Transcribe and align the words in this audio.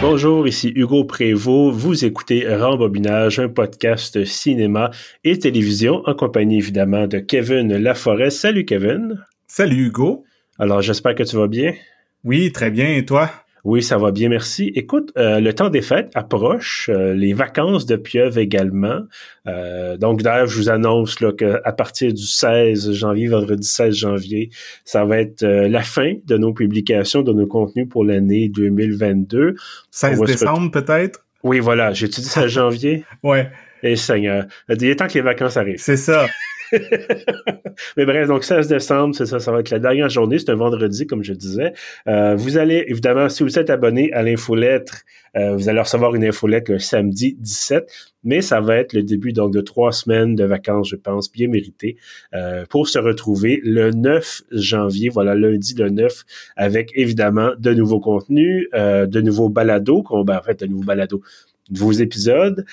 Bonjour, 0.00 0.46
ici 0.46 0.72
Hugo 0.76 1.02
Prévost. 1.02 1.76
Vous 1.76 2.04
écoutez 2.04 2.46
Rembobinage, 2.46 3.40
un 3.40 3.48
podcast 3.48 4.24
cinéma 4.24 4.92
et 5.24 5.40
télévision 5.40 6.02
en 6.06 6.14
compagnie 6.14 6.58
évidemment 6.58 7.08
de 7.08 7.18
Kevin 7.18 7.76
Laforêt. 7.76 8.30
Salut 8.30 8.64
Kevin. 8.64 9.20
Salut 9.48 9.86
Hugo. 9.86 10.24
Alors 10.56 10.82
j'espère 10.82 11.16
que 11.16 11.24
tu 11.24 11.36
vas 11.36 11.48
bien. 11.48 11.74
Oui, 12.22 12.52
très 12.52 12.70
bien. 12.70 12.94
Et 12.94 13.04
toi? 13.04 13.28
Oui, 13.64 13.82
ça 13.82 13.98
va 13.98 14.10
bien, 14.12 14.28
merci. 14.28 14.72
Écoute, 14.74 15.12
euh, 15.16 15.40
le 15.40 15.52
temps 15.52 15.68
des 15.68 15.82
fêtes 15.82 16.10
approche, 16.14 16.88
euh, 16.92 17.14
les 17.14 17.32
vacances 17.32 17.86
de 17.86 17.96
pieuvre 17.96 18.38
également. 18.38 19.00
Euh, 19.46 19.96
donc 19.96 20.22
d'ailleurs, 20.22 20.46
je 20.46 20.56
vous 20.56 20.68
annonce 20.68 21.20
là, 21.20 21.32
qu'à 21.32 21.72
partir 21.72 22.12
du 22.12 22.22
16 22.22 22.92
janvier, 22.92 23.28
vendredi 23.28 23.66
16 23.66 23.94
janvier, 23.94 24.50
ça 24.84 25.04
va 25.04 25.18
être 25.18 25.44
la 25.44 25.82
fin 25.82 26.14
de 26.24 26.36
nos 26.36 26.52
publications, 26.52 27.22
de 27.22 27.32
nos 27.32 27.46
contenus 27.46 27.88
pour 27.88 28.04
l'année 28.04 28.48
2022. 28.48 29.54
16 29.90 30.20
décembre 30.22 30.70
peut-être? 30.70 31.24
Oui, 31.42 31.60
voilà, 31.60 31.92
j'ai 31.92 32.08
dit 32.08 32.22
16 32.22 32.46
janvier? 32.46 33.04
ouais. 33.22 33.50
Et 33.82 33.94
Seigneur, 33.94 34.46
il 34.68 34.84
est 34.84 34.96
temps 34.96 35.06
que 35.06 35.14
les 35.14 35.20
vacances 35.20 35.56
arrivent. 35.56 35.78
C'est 35.78 35.96
ça. 35.96 36.26
Mais 37.96 38.04
bref, 38.04 38.28
donc 38.28 38.44
16 38.44 38.68
décembre, 38.68 39.14
c'est 39.14 39.26
ça, 39.26 39.38
ça 39.38 39.52
va 39.52 39.60
être 39.60 39.70
la 39.70 39.78
dernière 39.78 40.08
journée, 40.08 40.38
c'est 40.38 40.50
un 40.50 40.56
vendredi, 40.56 41.06
comme 41.06 41.22
je 41.22 41.32
disais. 41.32 41.72
Euh, 42.06 42.34
vous 42.34 42.58
allez, 42.58 42.84
évidemment, 42.88 43.28
si 43.28 43.42
vous 43.42 43.58
êtes 43.58 43.70
abonné 43.70 44.12
à 44.12 44.22
l'infolettre, 44.22 45.02
euh, 45.36 45.56
vous 45.56 45.68
allez 45.68 45.80
recevoir 45.80 46.14
une 46.14 46.24
infolettre 46.24 46.72
le 46.72 46.78
samedi 46.78 47.36
17, 47.38 47.88
mais 48.24 48.40
ça 48.40 48.60
va 48.60 48.76
être 48.76 48.92
le 48.92 49.02
début 49.02 49.32
donc 49.32 49.52
de 49.52 49.60
trois 49.60 49.92
semaines 49.92 50.34
de 50.34 50.44
vacances, 50.44 50.88
je 50.90 50.96
pense, 50.96 51.30
bien 51.30 51.48
méritées, 51.48 51.96
euh, 52.34 52.64
pour 52.68 52.88
se 52.88 52.98
retrouver 52.98 53.60
le 53.62 53.90
9 53.90 54.42
janvier, 54.52 55.08
voilà, 55.08 55.34
lundi 55.34 55.74
le 55.74 55.90
9, 55.90 56.24
avec 56.56 56.90
évidemment 56.94 57.50
de 57.58 57.72
nouveaux 57.72 58.00
contenus, 58.00 58.68
de 58.72 59.20
nouveaux 59.20 59.48
balados, 59.48 60.04
ben, 60.24 60.38
en 60.38 60.42
fait, 60.42 60.60
de 60.60 60.66
nouveaux 60.66 60.84
balados, 60.84 61.22
de 61.70 61.78
nouveaux 61.78 61.92
épisodes. 61.92 62.64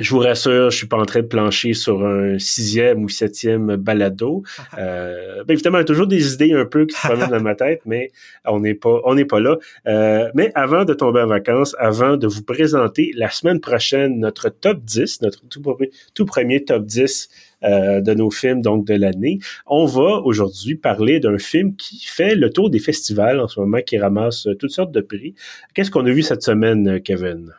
Je 0.00 0.10
vous 0.10 0.18
rassure, 0.18 0.70
je 0.70 0.76
suis 0.76 0.88
pas 0.88 0.96
en 0.96 1.04
train 1.04 1.20
de 1.20 1.26
plancher 1.26 1.72
sur 1.72 2.04
un 2.04 2.36
sixième 2.40 3.04
ou 3.04 3.08
septième 3.08 3.76
balado. 3.76 4.42
Euh, 4.76 5.44
ben 5.44 5.54
évidemment, 5.54 5.78
il 5.78 5.82
y 5.82 5.82
a 5.82 5.86
toujours 5.86 6.08
des 6.08 6.34
idées 6.34 6.52
un 6.52 6.64
peu 6.64 6.84
qui 6.86 6.96
se 6.96 7.06
promènent 7.06 7.30
dans 7.30 7.40
ma 7.40 7.54
tête, 7.54 7.82
mais 7.86 8.10
on 8.44 8.58
n'est 8.58 8.74
pas, 8.74 9.00
on 9.04 9.14
n'est 9.14 9.24
pas 9.24 9.38
là. 9.38 9.56
Euh, 9.86 10.28
mais 10.34 10.50
avant 10.56 10.84
de 10.84 10.94
tomber 10.94 11.20
en 11.20 11.28
vacances, 11.28 11.76
avant 11.78 12.16
de 12.16 12.26
vous 12.26 12.42
présenter 12.42 13.12
la 13.14 13.30
semaine 13.30 13.60
prochaine 13.60 14.18
notre 14.18 14.48
top 14.48 14.82
10, 14.82 15.22
notre 15.22 15.46
tout 15.48 15.62
premier, 15.62 15.90
tout 16.14 16.24
premier 16.24 16.64
top 16.64 16.84
10 16.84 17.28
euh, 17.62 18.00
de 18.00 18.14
nos 18.14 18.30
films 18.32 18.62
donc 18.62 18.84
de 18.86 18.94
l'année, 18.94 19.38
on 19.64 19.86
va 19.86 20.22
aujourd'hui 20.24 20.74
parler 20.74 21.20
d'un 21.20 21.38
film 21.38 21.76
qui 21.76 22.04
fait 22.04 22.34
le 22.34 22.50
tour 22.50 22.68
des 22.68 22.80
festivals 22.80 23.38
en 23.38 23.46
ce 23.46 23.60
moment, 23.60 23.78
qui 23.80 23.96
ramasse 23.96 24.48
toutes 24.58 24.72
sortes 24.72 24.92
de 24.92 25.00
prix. 25.00 25.36
Qu'est-ce 25.72 25.92
qu'on 25.92 26.04
a 26.04 26.10
vu 26.10 26.22
cette 26.22 26.42
semaine, 26.42 27.00
Kevin? 27.00 27.52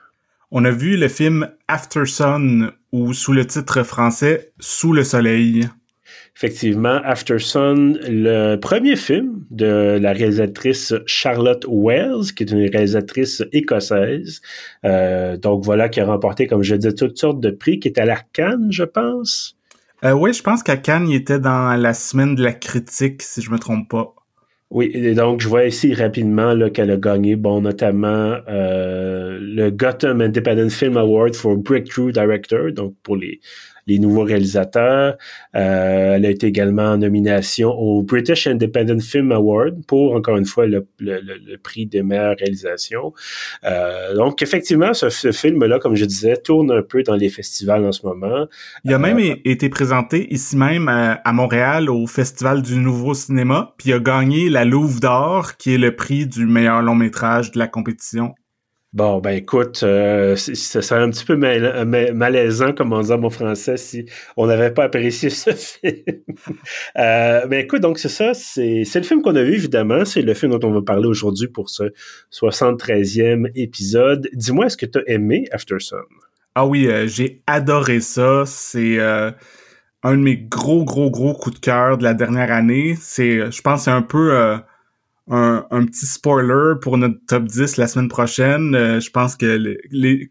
On 0.58 0.64
a 0.64 0.72
vu 0.72 0.96
le 0.96 1.10
film 1.10 1.50
After 1.68 2.06
Sun 2.06 2.72
ou 2.94 3.12
sous 3.12 3.34
le 3.34 3.46
titre 3.46 3.84
français 3.84 4.54
Sous 4.58 4.94
le 4.94 5.04
soleil. 5.04 5.68
Effectivement, 6.34 7.02
After 7.04 7.40
Sun, 7.40 8.00
le 8.08 8.56
premier 8.56 8.96
film 8.96 9.44
de 9.52 10.00
la 10.02 10.14
réalisatrice 10.14 10.94
Charlotte 11.08 11.66
Wells, 11.68 12.34
qui 12.34 12.44
est 12.44 12.52
une 12.52 12.70
réalisatrice 12.70 13.44
écossaise. 13.52 14.40
Euh, 14.86 15.36
donc 15.36 15.66
voilà, 15.66 15.90
qui 15.90 16.00
a 16.00 16.06
remporté, 16.06 16.48
comme 16.48 16.64
je 16.64 16.76
disais, 16.76 16.96
toutes 16.96 17.18
sortes 17.18 17.42
de 17.42 17.52
prix, 17.52 17.82
qui 17.82 17.90
est 17.90 18.00
à 18.00 18.06
la 18.06 18.22
Cannes, 18.32 18.70
je 18.72 18.86
pense. 18.86 19.58
Euh, 20.06 20.14
oui, 20.14 20.32
je 20.32 20.42
pense 20.42 20.64
qu'à 20.64 20.78
Cannes, 20.78 21.10
il 21.10 21.16
était 21.18 21.40
dans 21.40 21.76
la 21.76 21.94
semaine 21.94 22.34
de 22.34 22.44
la 22.46 22.54
critique, 22.54 23.24
si 23.24 23.42
je 23.42 23.52
me 23.52 23.60
trompe 23.60 23.90
pas. 23.90 24.16
Oui, 24.76 24.92
et 24.94 25.14
donc 25.14 25.40
je 25.40 25.48
vois 25.48 25.64
ici 25.64 25.94
rapidement 25.94 26.54
qu'elle 26.70 26.92
a 26.92 26.98
gagné, 26.98 27.38
bon, 27.38 27.62
notamment 27.62 28.36
euh, 28.50 29.38
le 29.40 29.70
Gotham 29.70 30.20
Independent 30.20 30.70
Film 30.70 30.98
Award 30.98 31.34
for 31.34 31.56
Breakthrough 31.56 32.12
Director, 32.12 32.74
donc 32.74 32.94
pour 33.02 33.16
les 33.16 33.40
les 33.88 34.00
nouveaux 34.00 34.24
réalisateurs. 34.24 35.18
Euh, 35.56 36.16
elle 36.16 36.26
a 36.26 36.30
été 36.30 36.48
également 36.48 36.94
en 36.94 36.98
nomination 36.98 37.70
au 37.70 38.04
British 38.04 38.48
Independent 38.48 39.02
Film 39.02 39.32
Award 39.32 39.86
pour, 39.86 40.16
encore 40.16 40.38
une 40.38 40.46
fois, 40.46 40.66
le, 40.66 40.86
prix 41.64 41.86
des 41.86 42.04
meilleures 42.04 42.36
réalisations. 42.38 43.14
Euh, 43.64 44.16
donc, 44.16 44.42
effectivement, 44.42 44.94
ce, 44.94 45.32
film-là, 45.32 45.80
comme 45.80 45.96
je 45.96 46.06
disais, 46.06 46.38
tourne 46.38 46.72
un 46.72 46.82
peu 46.82 47.04
dans 47.04 47.16
les 47.16 47.30
festivals 47.30 47.86
en 47.86 47.92
ce 47.92 48.06
moment. 48.06 48.48
Il 48.84 48.94
a 48.94 48.98
même 48.98 49.20
euh, 49.20 49.36
été 49.46 49.70
présenté 49.70 50.34
ici 50.34 50.58
même 50.58 50.88
à, 50.88 51.34
Montréal 51.34 51.90
au 51.90 52.08
Festival 52.08 52.62
du 52.62 52.78
Nouveau 52.78 53.14
Cinéma, 53.14 53.74
puis 53.78 53.90
il 53.90 53.94
a 53.94 54.00
gagné 54.00 54.50
la 54.50 54.64
Louve 54.64 55.00
d'Or, 55.02 55.58
qui 55.58 55.74
est 55.74 55.78
le 55.78 55.96
prix 55.96 56.26
du 56.26 56.46
meilleur 56.46 56.82
long 56.82 56.96
métrage 56.96 57.52
de 57.52 57.60
la 57.60 57.68
compétition. 57.68 58.34
Bon, 58.96 59.20
ben 59.20 59.32
écoute, 59.32 59.82
euh, 59.84 60.38
ça 60.38 60.82
serait 60.82 61.02
un 61.02 61.10
petit 61.10 61.26
peu 61.26 61.36
malaisant, 61.36 62.72
comme 62.72 62.94
on 62.94 63.02
dit 63.02 63.12
en 63.12 63.30
français, 63.30 63.76
si 63.76 64.06
on 64.38 64.48
n'avait 64.48 64.72
pas 64.72 64.86
apprécié 64.86 65.30
ce 65.30 65.52
film. 65.54 66.22
euh, 66.98 67.46
ben 67.46 67.60
écoute, 67.60 67.82
donc 67.82 68.00
c'est 68.00 68.08
ça, 68.08 68.34
c'est 68.34 68.86
le 68.96 69.04
film 69.04 69.22
qu'on 69.22 69.36
a 69.36 69.44
vu, 69.44 69.56
évidemment. 69.56 70.06
C'est 70.06 70.22
le 70.22 70.34
film 70.34 70.58
dont 70.58 70.70
on 70.70 70.72
va 70.72 70.82
parler 70.82 71.08
aujourd'hui 71.08 71.50
pour 71.50 71.70
ce 71.70 71.92
73e 72.32 73.52
épisode. 73.56 74.30
Dis-moi, 74.32 74.68
est-ce 74.68 74.78
que 74.78 74.86
tu 74.86 75.00
as 75.00 75.04
aimé 75.08 75.46
After 75.52 75.76
Sun? 75.80 76.00
Ah 76.56 76.66
oui, 76.66 76.88
euh, 76.88 77.06
j'ai 77.06 77.44
adoré 77.48 78.00
ça. 78.00 78.46
C'est 78.46 78.98
euh, 78.98 79.30
un 80.04 80.16
de 80.16 80.22
mes 80.22 80.38
gros, 80.38 80.86
gros, 80.86 81.12
gros 81.12 81.34
coups 81.34 81.58
de 81.58 81.60
cœur 81.60 81.98
de 81.98 82.04
la 82.06 82.14
dernière 82.14 82.50
année. 82.50 82.96
C'est, 82.98 83.52
je 83.52 83.62
pense, 83.62 83.84
c'est 83.84 83.92
un 83.92 84.02
peu 84.02 84.58
un, 85.30 85.86
petit 85.86 86.06
spoiler 86.06 86.74
pour 86.82 86.98
notre 86.98 87.18
top 87.28 87.46
10 87.46 87.78
la 87.78 87.88
semaine 87.88 88.10
prochaine. 88.10 88.76
Euh, 88.76 89.00
je 89.00 89.10
pense 89.10 89.36
que 89.36 89.78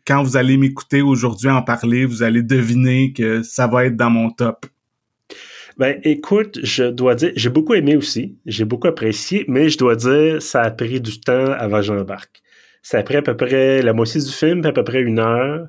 quand 0.07 0.23
vous 0.23 0.37
allez 0.37 0.57
m'écouter 0.57 1.03
aujourd'hui 1.03 1.51
en 1.51 1.63
parler, 1.63 2.05
vous 2.05 2.23
allez 2.23 2.43
deviner 2.43 3.13
que 3.13 3.43
ça 3.43 3.67
va 3.67 3.87
être 3.87 3.97
dans 3.97 4.11
mon 4.11 4.31
top. 4.31 4.67
Ben, 5.77 5.99
écoute, 6.05 6.61
je 6.63 6.85
dois 6.85 7.17
dire, 7.17 7.33
j'ai 7.35 7.51
beaucoup 7.51 7.75
aimé 7.75 7.97
aussi, 7.97 8.39
j'ai 8.47 8.65
beaucoup 8.65 8.87
apprécié, 8.87 9.45
mais 9.49 9.69
je 9.69 9.79
dois 9.79 9.97
dire, 9.97 10.41
ça 10.41 10.63
a 10.63 10.71
pris 10.71 11.01
du 11.01 11.21
temps 11.21 11.51
avant 11.51 11.79
que 11.79 11.87
j'embarque. 11.87 12.43
Ça 12.83 12.99
a 12.99 13.03
pris 13.03 13.17
à 13.17 13.23
peu 13.23 13.37
près 13.37 13.83
la 13.83 13.93
moitié 13.93 14.21
du 14.21 14.31
film, 14.31 14.65
à 14.65 14.73
peu 14.73 14.85
près 14.85 15.01
une 15.01 15.19
heure, 15.19 15.67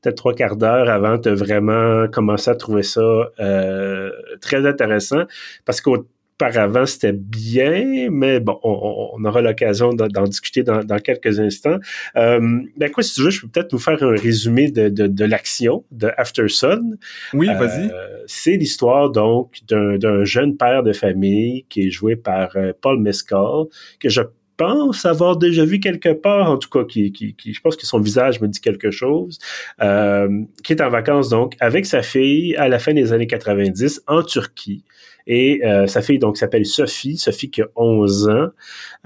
peut-être 0.00 0.16
trois 0.16 0.34
quarts 0.34 0.56
d'heure 0.56 0.88
avant 0.88 1.18
de 1.18 1.30
vraiment 1.30 2.06
commencer 2.06 2.50
à 2.50 2.54
trouver 2.54 2.84
ça 2.84 3.00
euh, 3.40 4.10
très 4.40 4.66
intéressant, 4.66 5.24
parce 5.64 5.80
qu'au 5.80 6.06
auparavant, 6.40 6.86
c'était 6.86 7.12
bien, 7.12 8.08
mais 8.10 8.40
bon, 8.40 8.58
on, 8.62 9.24
aura 9.24 9.42
l'occasion 9.42 9.92
d'en 9.92 10.24
discuter 10.24 10.62
dans, 10.62 10.98
quelques 11.02 11.38
instants. 11.40 11.78
Euh, 12.16 12.60
ben 12.76 12.90
quoi, 12.90 13.02
si 13.02 13.14
tu 13.14 13.22
veux, 13.22 13.30
je 13.30 13.40
peux 13.42 13.48
peut-être 13.48 13.72
nous 13.72 13.78
faire 13.78 14.02
un 14.02 14.14
résumé 14.16 14.70
de, 14.70 14.88
de, 14.88 15.24
l'action 15.24 15.84
de 15.90 16.10
After 16.16 16.48
Sun. 16.48 16.96
Oui, 17.34 17.48
euh, 17.48 17.54
vas-y. 17.54 17.90
c'est 18.26 18.56
l'histoire 18.56 19.10
donc 19.10 19.58
d'un 19.68 20.24
jeune 20.24 20.56
père 20.56 20.82
de 20.82 20.92
famille 20.92 21.64
qui 21.68 21.86
est 21.86 21.90
joué 21.90 22.16
par 22.16 22.56
euh, 22.56 22.72
Paul 22.80 23.00
Mescal, 23.00 23.66
que 23.98 24.08
je 24.08 24.22
pense 24.60 25.06
avoir 25.06 25.38
déjà 25.38 25.64
vu 25.64 25.80
quelque 25.80 26.12
part, 26.12 26.50
en 26.50 26.58
tout 26.58 26.68
cas, 26.68 26.84
qui, 26.84 27.12
qui, 27.12 27.34
je 27.50 27.60
pense 27.62 27.76
que 27.76 27.86
son 27.86 27.98
visage 27.98 28.42
me 28.42 28.46
dit 28.46 28.60
quelque 28.60 28.90
chose, 28.90 29.38
euh, 29.80 30.42
qui 30.62 30.74
est 30.74 30.82
en 30.82 30.90
vacances 30.90 31.30
donc 31.30 31.54
avec 31.60 31.86
sa 31.86 32.02
fille 32.02 32.54
à 32.56 32.68
la 32.68 32.78
fin 32.78 32.92
des 32.92 33.14
années 33.14 33.26
90 33.26 34.02
en 34.06 34.22
Turquie. 34.22 34.84
Et 35.26 35.60
euh, 35.64 35.86
sa 35.86 36.02
fille 36.02 36.18
donc 36.18 36.36
s'appelle 36.36 36.66
Sophie, 36.66 37.16
Sophie 37.16 37.50
qui 37.50 37.62
a 37.62 37.68
11 37.76 38.28
ans, 38.28 38.48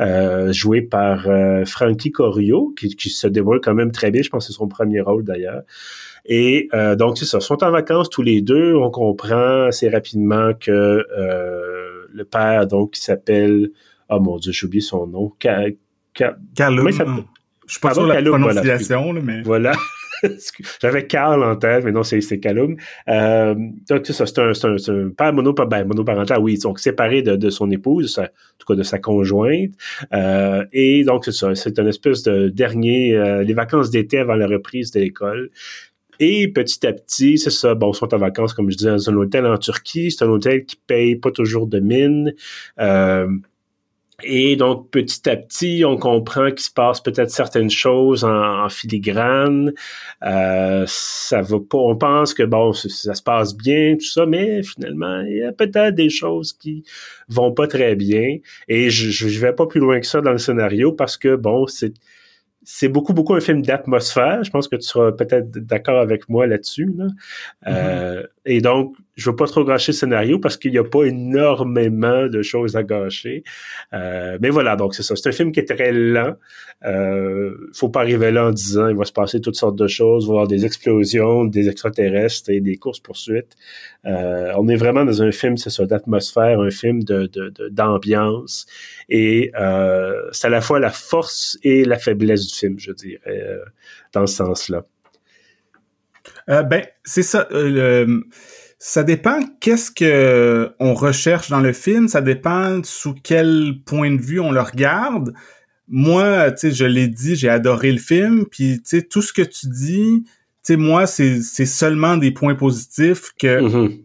euh, 0.00 0.52
jouée 0.52 0.82
par 0.82 1.28
euh, 1.28 1.64
Frankie 1.64 2.12
Corio, 2.12 2.74
qui, 2.78 2.94
qui, 2.96 3.10
se 3.10 3.26
dévoile 3.26 3.60
quand 3.60 3.74
même 3.74 3.92
très 3.92 4.10
bien. 4.10 4.22
Je 4.22 4.30
pense 4.30 4.46
que 4.46 4.52
c'est 4.52 4.56
son 4.56 4.68
premier 4.68 5.00
rôle 5.00 5.24
d'ailleurs. 5.24 5.62
Et 6.26 6.68
euh, 6.72 6.96
donc 6.96 7.18
c'est 7.18 7.26
ça, 7.26 7.38
ils 7.38 7.42
sont 7.42 7.62
en 7.62 7.70
vacances 7.70 8.08
tous 8.08 8.22
les 8.22 8.40
deux. 8.40 8.74
On 8.74 8.90
comprend 8.90 9.64
assez 9.64 9.88
rapidement 9.88 10.52
que 10.58 10.70
euh, 10.70 12.06
le 12.12 12.24
père 12.24 12.66
donc 12.66 12.92
qui 12.92 13.00
s'appelle 13.00 13.70
oh 14.08 14.20
mon 14.20 14.38
dieu, 14.38 14.52
j'ai 14.52 14.66
oublié 14.66 14.80
son 14.80 15.06
nom. 15.06 15.32
Ca, 15.40 15.64
Ca, 16.16 16.36
Callum. 16.54 16.90
Je 17.66 17.72
suis 17.72 17.80
pas 17.80 17.94
sûr 17.94 18.06
de 18.06 18.12
la 18.12 18.22
prononciation, 18.22 19.04
voilà. 19.04 19.20
mais... 19.20 19.42
Voilà. 19.42 19.72
J'avais 20.80 21.06
Carl 21.06 21.42
en 21.42 21.56
tête, 21.56 21.84
mais 21.84 21.92
non, 21.92 22.02
c'est 22.02 22.40
Callum. 22.40 22.76
Euh, 23.08 23.54
donc, 23.88 24.06
ça, 24.06 24.26
c'est 24.26 24.38
un, 24.38 24.50
un, 24.50 25.06
un, 25.06 25.10
père 25.10 25.32
ben, 25.32 25.84
monoparental, 25.84 26.38
oui, 26.40 26.58
donc 26.58 26.78
séparé 26.78 27.22
de, 27.22 27.36
de 27.36 27.50
son 27.50 27.70
épouse, 27.70 28.18
en 28.18 28.26
tout 28.58 28.66
cas 28.66 28.74
de 28.74 28.82
sa 28.82 28.98
conjointe. 28.98 29.72
Euh, 30.12 30.64
et 30.72 31.04
donc, 31.04 31.24
c'est 31.24 31.32
ça, 31.32 31.54
c'est 31.54 31.78
une 31.78 31.88
espèce 31.88 32.22
de 32.22 32.48
dernier, 32.48 33.14
euh, 33.14 33.42
les 33.42 33.54
vacances 33.54 33.90
d'été 33.90 34.18
avant 34.18 34.34
la 34.34 34.46
reprise 34.46 34.90
de 34.90 35.00
l'école. 35.00 35.50
Et 36.20 36.46
petit 36.48 36.86
à 36.86 36.92
petit, 36.92 37.38
c'est 37.38 37.50
ça, 37.50 37.74
bon, 37.74 37.90
ils 37.90 37.96
sont 37.96 38.14
en 38.14 38.18
vacances, 38.18 38.54
comme 38.54 38.70
je 38.70 38.76
disais, 38.76 38.90
dans 38.90 39.10
un 39.10 39.16
hôtel 39.16 39.46
en 39.46 39.58
Turquie. 39.58 40.12
C'est 40.12 40.24
un 40.24 40.28
hôtel 40.28 40.64
qui 40.64 40.76
paye 40.76 41.16
pas 41.16 41.32
toujours 41.32 41.66
de 41.66 41.80
mine. 41.80 42.32
Euh, 44.22 44.26
et 44.26 44.56
donc, 44.56 44.90
petit 44.90 45.28
à 45.28 45.36
petit, 45.36 45.84
on 45.86 45.96
comprend 45.96 46.50
qu'il 46.50 46.60
se 46.60 46.70
passe 46.70 47.00
peut-être 47.00 47.30
certaines 47.30 47.70
choses 47.70 48.24
en, 48.24 48.68
filigrane. 48.68 49.72
Euh, 50.24 50.84
ça 50.86 51.42
va 51.42 51.58
pas. 51.58 51.78
On 51.78 51.96
pense 51.96 52.34
que 52.34 52.42
bon, 52.42 52.72
ça, 52.72 53.14
se 53.14 53.22
passe 53.22 53.56
bien, 53.56 53.96
tout 53.96 54.06
ça, 54.06 54.26
mais 54.26 54.62
finalement, 54.62 55.20
il 55.20 55.38
y 55.38 55.42
a 55.42 55.52
peut-être 55.52 55.94
des 55.94 56.10
choses 56.10 56.52
qui 56.52 56.84
vont 57.28 57.52
pas 57.52 57.66
très 57.66 57.94
bien. 57.96 58.38
Et 58.68 58.90
je, 58.90 59.10
je 59.10 59.40
vais 59.40 59.52
pas 59.52 59.66
plus 59.66 59.80
loin 59.80 60.00
que 60.00 60.06
ça 60.06 60.20
dans 60.20 60.32
le 60.32 60.38
scénario 60.38 60.92
parce 60.92 61.16
que 61.16 61.36
bon, 61.36 61.66
c'est 61.66 61.94
c'est 62.66 62.88
beaucoup, 62.88 63.12
beaucoup 63.12 63.34
un 63.34 63.40
film 63.40 63.60
d'atmosphère. 63.60 64.42
Je 64.42 64.50
pense 64.50 64.68
que 64.68 64.76
tu 64.76 64.82
seras 64.82 65.12
peut-être 65.12 65.50
d'accord 65.50 66.00
avec 66.00 66.30
moi 66.30 66.46
là-dessus. 66.46 66.90
Là. 66.96 67.06
Mm-hmm. 67.66 68.26
Et 68.46 68.60
donc, 68.60 68.94
je 69.16 69.30
veux 69.30 69.36
pas 69.36 69.46
trop 69.46 69.64
gâcher 69.64 69.92
le 69.92 69.96
scénario 69.96 70.38
parce 70.38 70.56
qu'il 70.56 70.72
n'y 70.72 70.78
a 70.78 70.84
pas 70.84 71.04
énormément 71.04 72.26
de 72.26 72.42
choses 72.42 72.76
à 72.76 72.82
gâcher. 72.82 73.44
Euh, 73.92 74.38
mais 74.40 74.50
voilà, 74.50 74.76
donc 74.76 74.94
c'est 74.94 75.02
ça. 75.02 75.14
C'est 75.16 75.28
un 75.28 75.32
film 75.32 75.52
qui 75.52 75.60
est 75.60 75.64
très 75.64 75.92
lent. 75.92 76.34
Euh, 76.84 77.70
faut 77.72 77.88
pas 77.88 78.00
arriver 78.00 78.30
là 78.32 78.48
en 78.48 78.50
disant 78.50 78.88
il 78.88 78.96
va 78.96 79.04
se 79.04 79.12
passer 79.12 79.40
toutes 79.40 79.54
sortes 79.54 79.76
de 79.76 79.86
choses, 79.86 80.26
voir 80.26 80.46
des 80.48 80.66
explosions, 80.66 81.44
des 81.44 81.68
extraterrestres 81.68 82.50
et 82.50 82.60
des 82.60 82.76
courses 82.76 83.00
poursuites. 83.00 83.56
Euh, 84.04 84.52
on 84.58 84.68
est 84.68 84.76
vraiment 84.76 85.04
dans 85.04 85.22
un 85.22 85.30
film, 85.30 85.56
c'est 85.56 85.70
ça, 85.70 85.86
d'atmosphère, 85.86 86.60
un 86.60 86.70
film 86.70 87.02
de 87.02 87.30
d'ambiance. 87.70 88.66
et 89.08 89.52
euh, 89.58 90.28
c'est 90.32 90.48
à 90.48 90.50
la 90.50 90.60
fois 90.60 90.80
la 90.80 90.90
force 90.90 91.58
et 91.62 91.84
la 91.84 91.98
faiblesse 91.98 92.46
du 92.48 92.54
film, 92.54 92.78
je 92.78 92.92
dirais, 92.92 93.20
euh, 93.26 93.64
dans 94.12 94.26
ce 94.26 94.36
sens-là. 94.36 94.84
Ben, 96.46 96.82
c'est 97.04 97.22
ça. 97.22 97.46
Le 97.50 98.24
ça 98.86 99.02
dépend 99.02 99.40
qu'est-ce 99.60 99.90
que 99.90 100.74
on 100.78 100.92
recherche 100.92 101.48
dans 101.48 101.60
le 101.60 101.72
film, 101.72 102.06
ça 102.06 102.20
dépend 102.20 102.82
sous 102.84 103.14
quel 103.14 103.76
point 103.86 104.10
de 104.10 104.20
vue 104.20 104.40
on 104.40 104.52
le 104.52 104.60
regarde. 104.60 105.32
Moi, 105.88 106.50
tu 106.50 106.68
sais, 106.68 106.70
je 106.70 106.84
l'ai 106.84 107.08
dit, 107.08 107.34
j'ai 107.34 107.48
adoré 107.48 107.92
le 107.92 107.98
film, 107.98 108.44
puis 108.44 108.82
tu 108.82 108.98
sais 108.98 109.02
tout 109.02 109.22
ce 109.22 109.32
que 109.32 109.40
tu 109.40 109.68
dis, 109.68 110.24
tu 110.26 110.32
sais 110.62 110.76
moi 110.76 111.06
c'est 111.06 111.40
c'est 111.40 111.66
seulement 111.66 112.18
des 112.18 112.30
points 112.30 112.54
positifs 112.54 113.32
que 113.38 113.60
mm-hmm. 113.60 114.04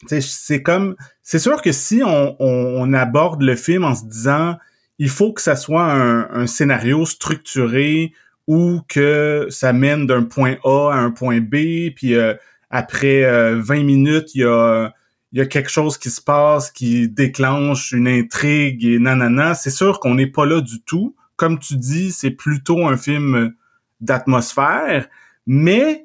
tu 0.00 0.08
sais 0.08 0.20
c'est 0.20 0.62
comme 0.62 0.94
c'est 1.22 1.38
sûr 1.38 1.62
que 1.62 1.72
si 1.72 2.02
on, 2.04 2.36
on, 2.40 2.92
aborde 2.92 3.42
le 3.42 3.54
film 3.54 3.84
en 3.84 3.94
se 3.94 4.04
disant 4.04 4.56
il 4.98 5.08
faut 5.08 5.32
que 5.32 5.40
ça 5.40 5.54
soit 5.54 5.84
un, 5.84 6.28
un 6.30 6.46
scénario 6.48 7.06
structuré 7.06 8.12
ou 8.46 8.80
que 8.88 9.46
ça 9.50 9.72
mène 9.72 10.06
d'un 10.06 10.24
point 10.24 10.56
A 10.64 10.90
à 10.92 10.96
un 10.96 11.10
point 11.10 11.40
B, 11.40 11.90
puis 11.94 12.14
euh, 12.14 12.34
après 12.70 13.22
20 13.22 13.78
euh, 13.78 13.82
minutes, 13.82 14.34
il 14.34 14.40
y 14.42 14.44
a, 14.44 14.92
y 15.32 15.40
a 15.40 15.46
quelque 15.46 15.70
chose 15.70 15.98
qui 15.98 16.10
se 16.10 16.20
passe 16.20 16.70
qui 16.70 17.08
déclenche 17.08 17.92
une 17.92 18.08
intrigue 18.08 18.84
et 18.84 18.98
nanana. 18.98 19.54
C'est 19.54 19.70
sûr 19.70 20.00
qu'on 20.00 20.14
n'est 20.14 20.26
pas 20.26 20.46
là 20.46 20.60
du 20.60 20.82
tout. 20.82 21.14
Comme 21.36 21.58
tu 21.58 21.76
dis, 21.76 22.12
c'est 22.12 22.30
plutôt 22.30 22.86
un 22.86 22.96
film 22.96 23.54
d'atmosphère, 24.00 25.08
mais 25.46 26.04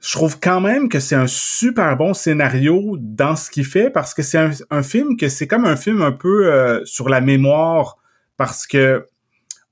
je 0.00 0.12
trouve 0.12 0.38
quand 0.38 0.60
même 0.60 0.88
que 0.88 1.00
c'est 1.00 1.16
un 1.16 1.26
super 1.26 1.96
bon 1.96 2.14
scénario 2.14 2.96
dans 3.00 3.34
ce 3.34 3.50
qu'il 3.50 3.64
fait 3.64 3.90
parce 3.90 4.14
que 4.14 4.22
c'est 4.22 4.38
un, 4.70 4.82
film 4.82 5.16
que 5.16 5.28
c'est 5.28 5.46
comme 5.46 5.64
un 5.64 5.76
film 5.76 6.02
un 6.02 6.12
peu 6.12 6.46
euh, 6.46 6.84
sur 6.84 7.08
la 7.08 7.20
mémoire 7.20 7.96
parce 8.36 8.66
que 8.66 9.06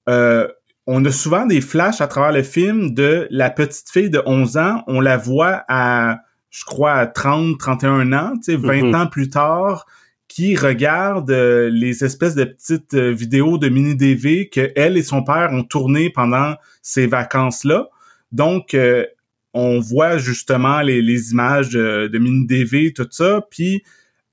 euh, 0.08 0.48
on 0.86 1.04
a 1.04 1.10
souvent 1.10 1.46
des 1.46 1.60
flashs 1.60 2.00
à 2.00 2.06
travers 2.06 2.32
le 2.32 2.42
film 2.42 2.94
de 2.94 3.26
la 3.30 3.50
petite 3.50 3.88
fille 3.90 4.10
de 4.10 4.22
11 4.26 4.56
ans. 4.58 4.82
On 4.86 5.00
la 5.00 5.16
voit 5.16 5.64
à, 5.68 6.20
je 6.50 6.64
crois, 6.64 6.92
à 6.92 7.06
30, 7.06 7.58
31 7.58 8.12
ans, 8.12 8.32
tu 8.36 8.52
sais, 8.52 8.56
20 8.56 8.72
mm-hmm. 8.72 8.96
ans 8.96 9.06
plus 9.06 9.30
tard, 9.30 9.86
qui 10.28 10.56
regarde 10.56 11.30
euh, 11.30 11.70
les 11.70 12.04
espèces 12.04 12.34
de 12.34 12.44
petites 12.44 12.94
euh, 12.94 13.12
vidéos 13.12 13.56
de 13.56 13.68
mini-DV 13.68 14.48
que 14.50 14.72
elle 14.76 14.96
et 14.96 15.02
son 15.02 15.22
père 15.22 15.50
ont 15.52 15.64
tourné 15.64 16.10
pendant 16.10 16.54
ces 16.82 17.06
vacances-là. 17.06 17.88
Donc, 18.32 18.74
euh, 18.74 19.06
on 19.54 19.78
voit 19.78 20.18
justement 20.18 20.80
les, 20.80 21.00
les 21.00 21.30
images 21.30 21.70
de, 21.70 22.08
de 22.08 22.18
mini-DV, 22.18 22.92
tout 22.92 23.06
ça, 23.10 23.42
puis 23.50 23.82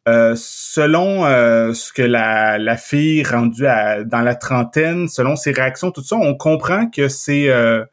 euh, 0.07 0.33
selon 0.36 1.25
euh, 1.25 1.74
ce 1.74 1.94
que 1.94 2.01
la, 2.01 2.57
la 2.57 2.77
fille 2.77 3.24
rendue 3.24 3.68
à, 3.68 4.03
dans 4.03 4.21
la 4.21 4.36
trentaine, 4.36 5.07
selon 5.07 5.36
ses 5.36 5.51
réactions, 5.51 5.92
tout 5.92 6.03
ça, 6.03 6.15
on 6.15 6.36
comprend 6.36 6.89
que 6.89 7.07
c'est... 7.07 7.50
Euh, 7.50 7.86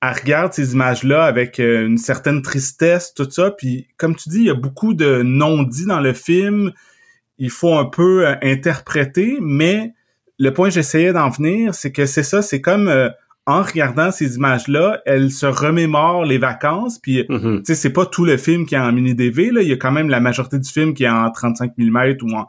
elle 0.00 0.12
regarde 0.12 0.52
ces 0.52 0.74
images-là 0.74 1.24
avec 1.24 1.58
euh, 1.58 1.86
une 1.86 1.98
certaine 1.98 2.42
tristesse, 2.42 3.14
tout 3.14 3.30
ça. 3.30 3.50
Puis, 3.50 3.88
comme 3.96 4.14
tu 4.14 4.28
dis, 4.28 4.38
il 4.38 4.46
y 4.46 4.50
a 4.50 4.54
beaucoup 4.54 4.94
de 4.94 5.22
non-dits 5.22 5.86
dans 5.86 6.00
le 6.00 6.12
film. 6.12 6.72
Il 7.38 7.50
faut 7.50 7.74
un 7.74 7.86
peu 7.86 8.26
interpréter, 8.42 9.38
mais 9.40 9.94
le 10.38 10.52
point 10.52 10.68
que 10.68 10.74
j'essayais 10.74 11.12
d'en 11.12 11.30
venir, 11.30 11.74
c'est 11.74 11.90
que 11.90 12.06
c'est 12.06 12.22
ça, 12.22 12.42
c'est 12.42 12.60
comme 12.60 13.10
en 13.46 13.62
regardant 13.62 14.10
ces 14.10 14.36
images-là, 14.36 15.02
elle 15.04 15.30
se 15.30 15.46
remémore 15.46 16.24
les 16.24 16.38
vacances. 16.38 16.98
Puis, 16.98 17.22
mm-hmm. 17.22 17.58
tu 17.58 17.64
sais, 17.66 17.74
c'est 17.74 17.92
pas 17.92 18.06
tout 18.06 18.24
le 18.24 18.38
film 18.38 18.64
qui 18.64 18.74
est 18.74 18.78
en 18.78 18.90
mini 18.92 19.14
DV. 19.14 19.50
Là, 19.50 19.62
il 19.62 19.68
y 19.68 19.72
a 19.72 19.76
quand 19.76 19.92
même 19.92 20.08
la 20.08 20.20
majorité 20.20 20.58
du 20.58 20.70
film 20.70 20.94
qui 20.94 21.04
est 21.04 21.08
en 21.08 21.30
35 21.30 21.72
mm 21.76 22.16
ou 22.22 22.32
en 22.34 22.46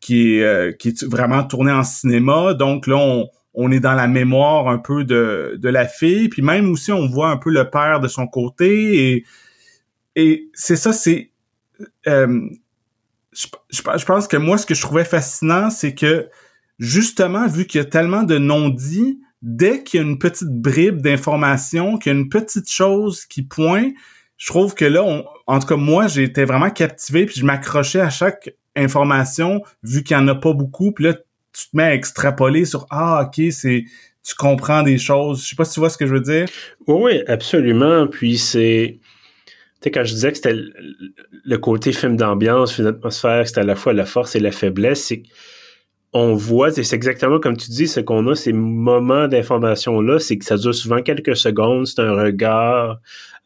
qui 0.00 0.36
est 0.36 0.42
euh, 0.42 0.72
qui 0.72 0.88
est 0.88 1.04
vraiment 1.04 1.44
tourné 1.44 1.70
en 1.70 1.84
cinéma. 1.84 2.54
Donc 2.54 2.88
là, 2.88 2.96
on, 2.96 3.28
on 3.54 3.70
est 3.70 3.80
dans 3.80 3.94
la 3.94 4.08
mémoire 4.08 4.68
un 4.68 4.78
peu 4.78 5.04
de, 5.04 5.56
de 5.58 5.68
la 5.68 5.86
fille. 5.86 6.28
Puis 6.28 6.42
même 6.42 6.70
aussi, 6.70 6.90
on 6.90 7.06
voit 7.06 7.30
un 7.30 7.36
peu 7.36 7.50
le 7.50 7.70
père 7.70 8.00
de 8.00 8.08
son 8.08 8.26
côté. 8.26 9.12
Et, 9.12 9.24
et 10.16 10.48
c'est 10.52 10.76
ça, 10.76 10.92
c'est... 10.92 11.30
Euh, 12.08 12.40
je, 13.32 13.46
je, 13.70 14.04
pense 14.04 14.26
que 14.26 14.36
moi, 14.36 14.58
ce 14.58 14.66
que 14.66 14.74
je 14.74 14.80
trouvais 14.80 15.04
fascinant, 15.04 15.70
c'est 15.70 15.94
que 15.94 16.28
justement, 16.80 17.46
vu 17.46 17.66
qu'il 17.66 17.80
y 17.80 17.82
a 17.82 17.84
tellement 17.84 18.24
de 18.24 18.38
non-dits, 18.38 19.20
dès 19.42 19.82
qu'il 19.82 20.00
y 20.00 20.02
a 20.02 20.06
une 20.06 20.18
petite 20.18 20.48
bribe 20.48 21.00
d'information, 21.00 21.98
qu'il 21.98 22.12
y 22.12 22.14
a 22.14 22.18
une 22.18 22.28
petite 22.28 22.70
chose 22.70 23.24
qui 23.24 23.42
pointe, 23.42 23.92
je 24.36 24.46
trouve 24.46 24.74
que 24.74 24.84
là, 24.84 25.02
on, 25.02 25.24
en 25.46 25.58
tout 25.58 25.66
cas 25.66 25.76
moi, 25.76 26.06
j'étais 26.06 26.44
vraiment 26.44 26.70
captivé, 26.70 27.26
puis 27.26 27.40
je 27.40 27.44
m'accrochais 27.44 28.00
à 28.00 28.10
chaque 28.10 28.54
information, 28.76 29.62
vu 29.82 30.02
qu'il 30.02 30.16
y 30.16 30.20
en 30.20 30.28
a 30.28 30.34
pas 30.34 30.52
beaucoup, 30.52 30.92
puis 30.92 31.04
là, 31.04 31.14
tu 31.14 31.70
te 31.70 31.76
mets 31.76 31.84
à 31.84 31.94
extrapoler 31.94 32.64
sur 32.64 32.86
ah 32.90 33.26
ok, 33.26 33.50
c'est 33.50 33.84
tu 34.22 34.34
comprends 34.34 34.82
des 34.82 34.98
choses. 34.98 35.42
Je 35.42 35.48
sais 35.48 35.56
pas 35.56 35.64
si 35.64 35.74
tu 35.74 35.80
vois 35.80 35.90
ce 35.90 35.96
que 35.96 36.06
je 36.06 36.12
veux 36.12 36.20
dire. 36.20 36.46
Oui, 36.86 37.22
absolument. 37.26 38.06
Puis 38.06 38.36
c'est 38.36 38.98
tu 39.80 39.84
sais, 39.84 39.90
quand 39.90 40.04
je 40.04 40.12
disais 40.12 40.30
que 40.32 40.36
c'était 40.36 40.56
le 41.44 41.58
côté 41.58 41.92
film 41.92 42.16
d'ambiance, 42.16 42.74
film 42.74 42.88
d'atmosphère, 42.88 43.46
c'était 43.46 43.60
à 43.60 43.64
la 43.64 43.76
fois 43.76 43.92
la 43.92 44.06
force 44.06 44.34
et 44.34 44.40
la 44.40 44.50
faiblesse, 44.50 45.04
c'est 45.04 45.22
on 46.12 46.34
voit, 46.34 46.70
c'est 46.70 46.94
exactement 46.94 47.38
comme 47.38 47.56
tu 47.56 47.70
dis, 47.70 47.86
ce 47.86 48.00
qu'on 48.00 48.26
a 48.28 48.34
ces 48.34 48.52
moments 48.52 49.28
d'information-là, 49.28 50.18
c'est 50.18 50.38
que 50.38 50.44
ça 50.44 50.56
dure 50.56 50.74
souvent 50.74 51.02
quelques 51.02 51.36
secondes, 51.36 51.86
c'est 51.86 52.00
un 52.00 52.14
regard, 52.14 52.98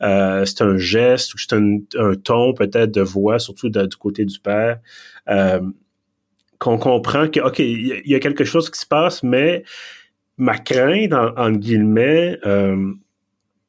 euh, 0.02 0.44
c'est 0.44 0.62
un 0.62 0.76
geste, 0.76 1.34
ou 1.34 1.38
c'est 1.38 1.54
un, 1.54 1.80
ton 2.22 2.54
peut-être 2.54 2.92
de 2.92 3.02
voix, 3.02 3.38
surtout 3.38 3.68
du 3.68 3.96
côté 3.96 4.24
du 4.24 4.38
père, 4.38 4.78
euh, 5.28 5.60
qu'on 6.58 6.78
comprend 6.78 7.28
que, 7.28 7.40
OK, 7.40 7.58
il 7.58 8.02
y, 8.04 8.14
a 8.14 8.20
quelque 8.20 8.44
chose 8.44 8.70
qui 8.70 8.78
se 8.78 8.86
passe, 8.86 9.24
mais 9.24 9.64
ma 10.36 10.56
crainte, 10.56 11.12
en, 11.12 11.50
guillemets, 11.50 12.38
euh, 12.46 12.92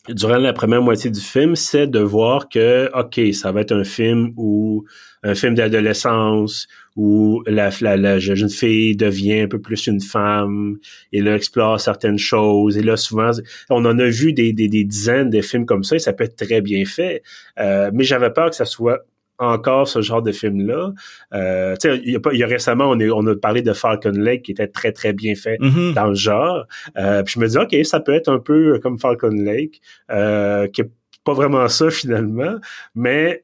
durant 0.10 0.38
la 0.38 0.54
première 0.54 0.84
moitié 0.84 1.10
du 1.10 1.20
film, 1.20 1.56
c'est 1.56 1.88
de 1.88 2.00
voir 2.00 2.48
que, 2.50 2.92
OK, 2.94 3.20
ça 3.34 3.52
va 3.52 3.62
être 3.62 3.72
un 3.72 3.84
film 3.84 4.34
où 4.38 4.86
un 5.24 5.34
film 5.34 5.56
d'adolescence 5.56 6.68
où 6.96 7.44
la, 7.48 7.70
la, 7.82 8.20
jeune 8.20 8.50
fille 8.50 8.96
devient 8.96 9.42
un 9.42 9.48
peu 9.48 9.60
plus 9.60 9.88
une 9.88 10.02
femme 10.02 10.78
et 11.12 11.22
là 11.22 11.36
explore 11.36 11.80
certaines 11.80 12.20
choses 12.20 12.78
et 12.78 12.84
là 12.84 12.98
souvent 12.98 13.32
on 13.70 13.84
en 13.86 13.98
a 14.00 14.08
vu 14.08 14.34
des, 14.34 14.54
des, 14.54 14.68
dizaines 14.68 15.30
de 15.30 15.42
films 15.42 15.66
comme 15.66 15.84
ça 15.84 15.96
et 15.96 16.00
ça 16.00 16.14
peut 16.14 16.24
être 16.24 16.36
très 16.36 16.62
bien 16.62 16.86
fait 16.86 17.24
euh, 17.60 17.90
mais 17.94 18.04
j'avais 18.04 18.30
peur 18.30 18.50
que 18.50 18.56
ça 18.56 18.66
soit 18.66 19.06
encore 19.40 19.88
ce 19.88 20.02
genre 20.02 20.22
de 20.22 20.32
film-là. 20.32 20.94
Euh, 21.34 21.76
il 21.84 22.12
y, 22.12 22.16
a 22.16 22.20
il 22.32 22.38
y 22.38 22.44
a 22.44 22.48
récemment, 22.48 22.90
on, 22.90 23.00
est, 23.00 23.10
on 23.10 23.26
a 23.28 23.36
parlé 23.36 23.62
de 23.62 23.74
Falcon 23.74 24.12
Lake 24.12 24.44
qui 24.44 24.52
était 24.52 24.68
très, 24.68 24.92
très 24.92 25.14
bien 25.14 25.36
fait 25.36 25.58
mm-hmm. 25.58 25.94
dans 25.94 26.08
le 26.08 26.16
genre. 26.16 26.66
Euh, 26.98 27.24
puis 27.24 27.34
je 27.36 27.40
me 27.40 27.48
dis, 27.48 27.58
OK, 27.58 27.76
ça 27.86 28.00
peut 28.00 28.14
être 28.14 28.30
un 28.30 28.40
peu 28.40 28.80
comme 28.80 29.00
Falcon 29.00 29.30
Lake, 29.30 29.82
euh, 30.12 30.68
qui 30.68 30.82
est 30.82 30.92
pas 31.24 31.34
vraiment 31.34 31.68
ça 31.68 31.90
finalement, 31.90 32.56
mais 32.96 33.44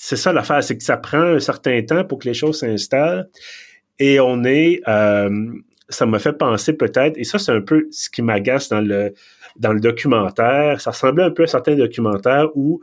c'est 0.00 0.14
ça 0.14 0.32
l'affaire, 0.32 0.62
c'est 0.62 0.78
que 0.78 0.84
ça 0.84 0.96
prend 0.96 1.20
un 1.20 1.40
certain 1.40 1.82
temps 1.82 2.04
pour 2.04 2.20
que 2.20 2.28
les 2.28 2.34
choses 2.34 2.60
s'installent. 2.60 3.28
Et 3.98 4.20
on 4.20 4.44
est, 4.44 4.80
euh, 4.86 5.50
ça 5.88 6.06
m'a 6.06 6.20
fait 6.20 6.34
penser 6.34 6.72
peut-être, 6.72 7.18
et 7.18 7.24
ça 7.24 7.40
c'est 7.40 7.50
un 7.50 7.60
peu 7.60 7.88
ce 7.90 8.08
qui 8.08 8.22
m'agace 8.22 8.68
dans 8.68 8.80
le 8.80 9.12
dans 9.56 9.72
le 9.72 9.80
documentaire. 9.80 10.80
Ça 10.80 10.92
ressemblait 10.92 11.24
un 11.24 11.32
peu 11.32 11.42
à 11.42 11.46
certains 11.48 11.74
documentaires 11.74 12.46
où 12.54 12.80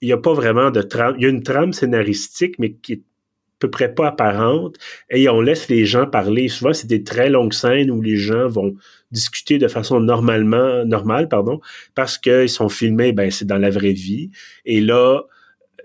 il 0.00 0.06
n'y 0.06 0.12
a 0.12 0.16
pas 0.16 0.32
vraiment 0.32 0.70
de 0.70 0.80
trame. 0.80 1.14
Il 1.18 1.24
y 1.24 1.26
a 1.26 1.28
une 1.28 1.42
trame 1.42 1.74
scénaristique, 1.74 2.58
mais 2.58 2.72
qui 2.72 2.94
est 2.94 2.96
à 2.96 3.58
peu 3.58 3.70
près 3.70 3.94
pas 3.94 4.08
apparente. 4.08 4.76
Et 5.10 5.28
on 5.28 5.42
laisse 5.42 5.68
les 5.68 5.84
gens 5.84 6.06
parler. 6.06 6.48
Souvent, 6.48 6.72
c'est 6.72 6.86
des 6.86 7.04
très 7.04 7.28
longues 7.28 7.52
scènes 7.52 7.90
où 7.90 8.00
les 8.00 8.16
gens 8.16 8.48
vont 8.48 8.74
discuter 9.10 9.58
de 9.58 9.68
façon 9.68 10.00
normalement 10.00 10.86
normale, 10.86 11.28
pardon, 11.28 11.60
parce 11.94 12.16
qu'ils 12.16 12.48
sont 12.48 12.70
filmés, 12.70 13.12
ben 13.12 13.30
c'est 13.30 13.44
dans 13.44 13.58
la 13.58 13.70
vraie 13.70 13.92
vie. 13.92 14.30
Et 14.64 14.80
là, 14.80 15.22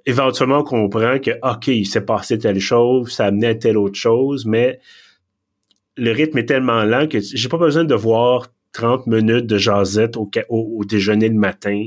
éventuellement 0.10 0.60
on 0.60 0.64
comprend 0.64 1.20
que, 1.20 1.32
OK, 1.44 1.68
il 1.68 1.86
s'est 1.86 2.06
passé 2.06 2.38
telle 2.38 2.60
chose, 2.60 3.12
ça 3.12 3.28
amenait 3.28 3.48
à 3.48 3.56
telle 3.56 3.78
autre 3.78 3.98
chose, 3.98 4.46
mais 4.46 4.80
le 5.98 6.12
rythme 6.12 6.38
est 6.40 6.46
tellement 6.46 6.84
lent 6.84 7.08
que 7.08 7.20
j'ai 7.20 7.50
pas 7.50 7.58
besoin 7.58 7.84
de 7.84 7.96
voir 7.96 8.48
30 8.74 9.08
minutes 9.08 9.48
de 9.48 9.58
jasette 9.58 10.18
au, 10.18 10.30
au, 10.50 10.86
déjeuner 10.86 11.30
le 11.30 11.36
matin, 11.36 11.86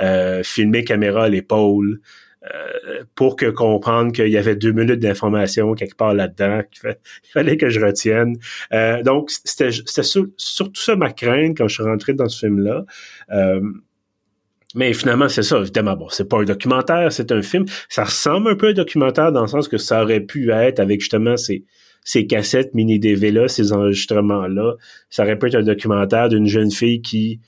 euh, 0.00 0.42
filmer 0.42 0.84
caméra 0.84 1.24
à 1.24 1.28
l'épaule. 1.28 2.00
euh, 2.42 3.04
pour 3.14 3.36
que 3.36 3.50
comprendre 3.50 4.12
qu'il 4.12 4.28
y 4.28 4.38
avait 4.38 4.56
deux 4.56 4.72
minutes 4.72 5.00
d'information 5.00 5.74
quelque 5.74 5.96
part 5.96 6.14
là-dedans 6.14 6.62
qu'il 6.70 6.96
fallait 7.34 7.58
que 7.58 7.68
je 7.68 7.80
retienne. 7.80 8.36
Euh, 8.72 9.02
donc, 9.02 9.30
c'était 9.30 9.70
surtout 9.70 10.80
ça 10.80 10.96
ma 10.96 11.12
crainte 11.12 11.58
quand 11.58 11.68
je 11.68 11.74
suis 11.74 11.82
rentré 11.82 12.14
dans 12.14 12.30
ce 12.30 12.46
film-là. 12.46 12.86
Mais 14.74 14.92
finalement, 14.92 15.28
c'est 15.28 15.42
ça, 15.42 15.58
évidemment. 15.58 15.96
Bon, 15.96 16.08
c'est 16.10 16.28
pas 16.28 16.38
un 16.38 16.44
documentaire, 16.44 17.12
c'est 17.12 17.32
un 17.32 17.42
film. 17.42 17.64
Ça 17.88 18.04
ressemble 18.04 18.50
un 18.50 18.54
peu 18.54 18.68
à 18.68 18.70
un 18.70 18.74
documentaire 18.74 19.32
dans 19.32 19.42
le 19.42 19.48
sens 19.48 19.68
que 19.68 19.78
ça 19.78 20.02
aurait 20.02 20.20
pu 20.20 20.50
être 20.52 20.78
avec 20.78 21.00
justement 21.00 21.34
ces, 21.36 21.64
cassettes 22.26 22.74
mini-DV-là, 22.74 23.48
ces 23.48 23.72
enregistrements-là. 23.72 24.74
Ça 25.08 25.24
aurait 25.24 25.38
pu 25.38 25.48
être 25.48 25.56
un 25.56 25.62
documentaire 25.62 26.28
d'une 26.28 26.46
jeune 26.46 26.70
fille 26.70 27.02
qui 27.02 27.40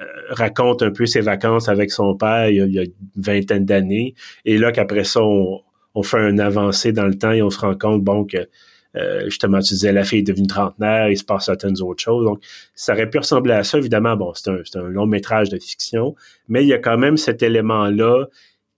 euh, 0.00 0.04
raconte 0.30 0.82
un 0.82 0.90
peu 0.90 1.04
ses 1.04 1.20
vacances 1.20 1.68
avec 1.68 1.90
son 1.90 2.16
père 2.16 2.48
il 2.48 2.56
y 2.72 2.78
a, 2.78 2.82
une 2.82 2.92
vingtaine 3.16 3.66
d'années. 3.66 4.14
Et 4.46 4.56
là, 4.56 4.72
qu'après 4.72 5.04
ça, 5.04 5.20
on, 5.22 6.02
fait 6.02 6.18
un 6.18 6.38
avancé 6.38 6.92
dans 6.92 7.06
le 7.06 7.14
temps 7.14 7.32
et 7.32 7.42
on 7.42 7.50
se 7.50 7.58
rend 7.58 7.76
compte, 7.76 8.02
bon, 8.02 8.24
que 8.24 8.48
euh, 8.96 9.24
justement, 9.24 9.60
tu 9.60 9.74
disais, 9.74 9.92
la 9.92 10.04
fille 10.04 10.20
est 10.20 10.22
devenue 10.22 10.46
trentenaire, 10.46 11.08
il 11.08 11.16
se 11.16 11.24
passe 11.24 11.46
certaines 11.46 11.80
autres 11.80 12.02
choses. 12.02 12.24
Donc, 12.24 12.42
ça 12.74 12.92
aurait 12.92 13.08
pu 13.08 13.18
ressembler 13.18 13.54
à 13.54 13.64
ça. 13.64 13.78
Évidemment, 13.78 14.16
bon, 14.16 14.32
c'est 14.34 14.50
un, 14.50 14.58
un, 14.74 14.88
long 14.88 15.06
métrage 15.06 15.48
de 15.48 15.58
fiction, 15.58 16.14
mais 16.48 16.62
il 16.62 16.68
y 16.68 16.74
a 16.74 16.78
quand 16.78 16.98
même 16.98 17.16
cet 17.16 17.42
élément-là 17.42 18.26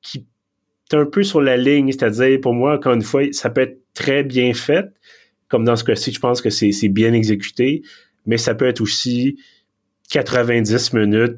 qui 0.03 0.27
est 0.91 0.95
un 0.95 1.07
peu 1.07 1.23
sur 1.23 1.41
la 1.41 1.57
ligne. 1.57 1.91
C'est-à-dire, 1.91 2.41
pour 2.41 2.55
moi, 2.55 2.75
encore 2.75 2.95
une 2.95 3.03
fois, 3.03 3.23
ça 3.33 3.51
peut 3.51 3.63
être 3.63 3.81
très 3.95 4.23
bien 4.23 4.55
fait, 4.55 4.87
comme 5.49 5.65
dans 5.65 5.77
ce 5.77 5.85
cas-ci, 5.85 6.13
je 6.13 6.21
pense 6.21 6.41
que 6.41 6.51
c'est 6.51 6.89
bien 6.89 7.13
exécuté, 7.13 7.83
mais 8.27 8.39
ça 8.39 8.55
peut 8.55 8.67
être 8.67 8.81
aussi 8.81 9.39
90 10.11 10.93
minutes 10.95 11.37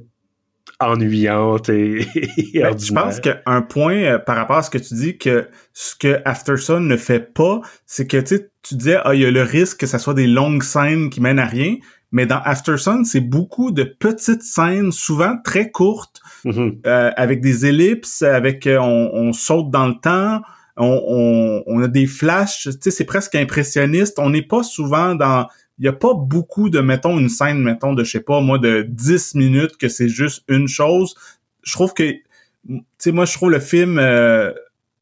ennuyante 0.81 1.69
et, 1.69 2.01
et 2.37 2.61
ben, 2.61 2.79
Je 2.79 2.93
pense 2.93 3.21
qu'un 3.21 3.63
point 3.63 3.97
euh, 3.97 4.19
par 4.19 4.37
rapport 4.37 4.57
à 4.57 4.63
ce 4.63 4.71
que 4.71 4.79
tu 4.79 4.95
dis 4.95 5.19
que 5.19 5.49
ce 5.73 5.95
que 5.97 6.21
Aftersun 6.25 6.81
ne 6.81 6.97
fait 6.97 7.33
pas, 7.33 7.61
c'est 7.87 8.07
que 8.07 8.19
tu 8.19 8.41
tu 8.63 8.75
disais 8.75 8.99
ah 9.05 9.15
il 9.15 9.23
y 9.23 9.27
a 9.27 9.31
le 9.31 9.43
risque 9.43 9.81
que 9.81 9.87
ça 9.87 9.99
soit 9.99 10.15
des 10.15 10.27
longues 10.27 10.63
scènes 10.63 11.09
qui 11.11 11.21
mènent 11.21 11.39
à 11.39 11.47
rien, 11.47 11.77
mais 12.11 12.27
dans 12.27 12.41
Aftersun 12.41 13.05
c'est 13.05 13.21
beaucoup 13.21 13.71
de 13.71 13.85
petites 13.85 14.43
scènes 14.43 14.93
souvent 14.93 15.37
très 15.45 15.71
courtes 15.71 16.21
mm-hmm. 16.45 16.81
euh, 16.87 17.11
avec 17.17 17.41
des 17.41 17.67
ellipses, 17.67 18.23
avec 18.23 18.67
euh, 18.67 18.79
on, 18.79 19.11
on, 19.15 19.33
saute 19.33 19.71
dans 19.71 19.87
le 19.87 19.95
temps. 19.95 20.43
On, 20.79 21.01
on, 21.09 21.63
on 21.67 21.83
a 21.83 21.89
des 21.89 22.07
flashs, 22.07 22.65
tu 22.65 22.73
sais, 22.79 22.91
c'est 22.91 23.07
presque 23.07 23.35
impressionniste. 23.35 24.19
On 24.19 24.29
n'est 24.29 24.43
pas 24.43 24.63
souvent 24.63 25.15
dans 25.15 25.47
il 25.79 25.85
y 25.85 25.89
a 25.89 25.93
pas 25.93 26.15
beaucoup 26.15 26.71
de, 26.71 26.81
mettons, 26.81 27.19
une 27.19 27.29
scène, 27.29 27.63
mettons, 27.63 27.93
de, 27.93 28.03
je 28.03 28.13
sais 28.13 28.21
pas, 28.21 28.41
moi, 28.41 28.59
de 28.59 28.83
10 28.89 29.35
minutes 29.35 29.77
que 29.77 29.89
c'est 29.89 30.09
juste 30.09 30.43
une 30.49 30.69
chose. 30.69 31.15
Je 31.63 31.73
trouve 31.73 31.93
que, 31.93 32.13
tu 32.13 32.83
sais, 32.99 33.13
moi, 33.13 33.27
je 33.27 33.35
trouve 33.35 33.51
le 33.51 33.61
film, 33.61 33.99
euh, 33.99 34.53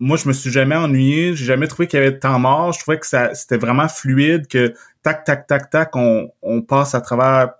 moi, 0.00 0.16
je 0.16 0.26
me 0.26 0.32
suis 0.32 0.50
jamais 0.50 0.74
ennuyé, 0.74 1.36
j'ai 1.36 1.44
jamais 1.44 1.68
trouvé 1.68 1.86
qu'il 1.86 1.98
y 1.98 2.02
avait 2.02 2.12
de 2.12 2.18
temps 2.18 2.38
mort. 2.38 2.72
Je 2.72 2.80
trouvais 2.80 2.98
que 2.98 3.06
ça, 3.06 3.34
c'était 3.34 3.56
vraiment 3.56 3.88
fluide, 3.88 4.48
que 4.48 4.74
tac, 5.02 5.24
tac, 5.24 5.46
tac, 5.46 5.70
tac, 5.70 5.94
on, 5.94 6.30
on 6.42 6.62
passe 6.62 6.94
à 6.94 7.00
travers 7.00 7.52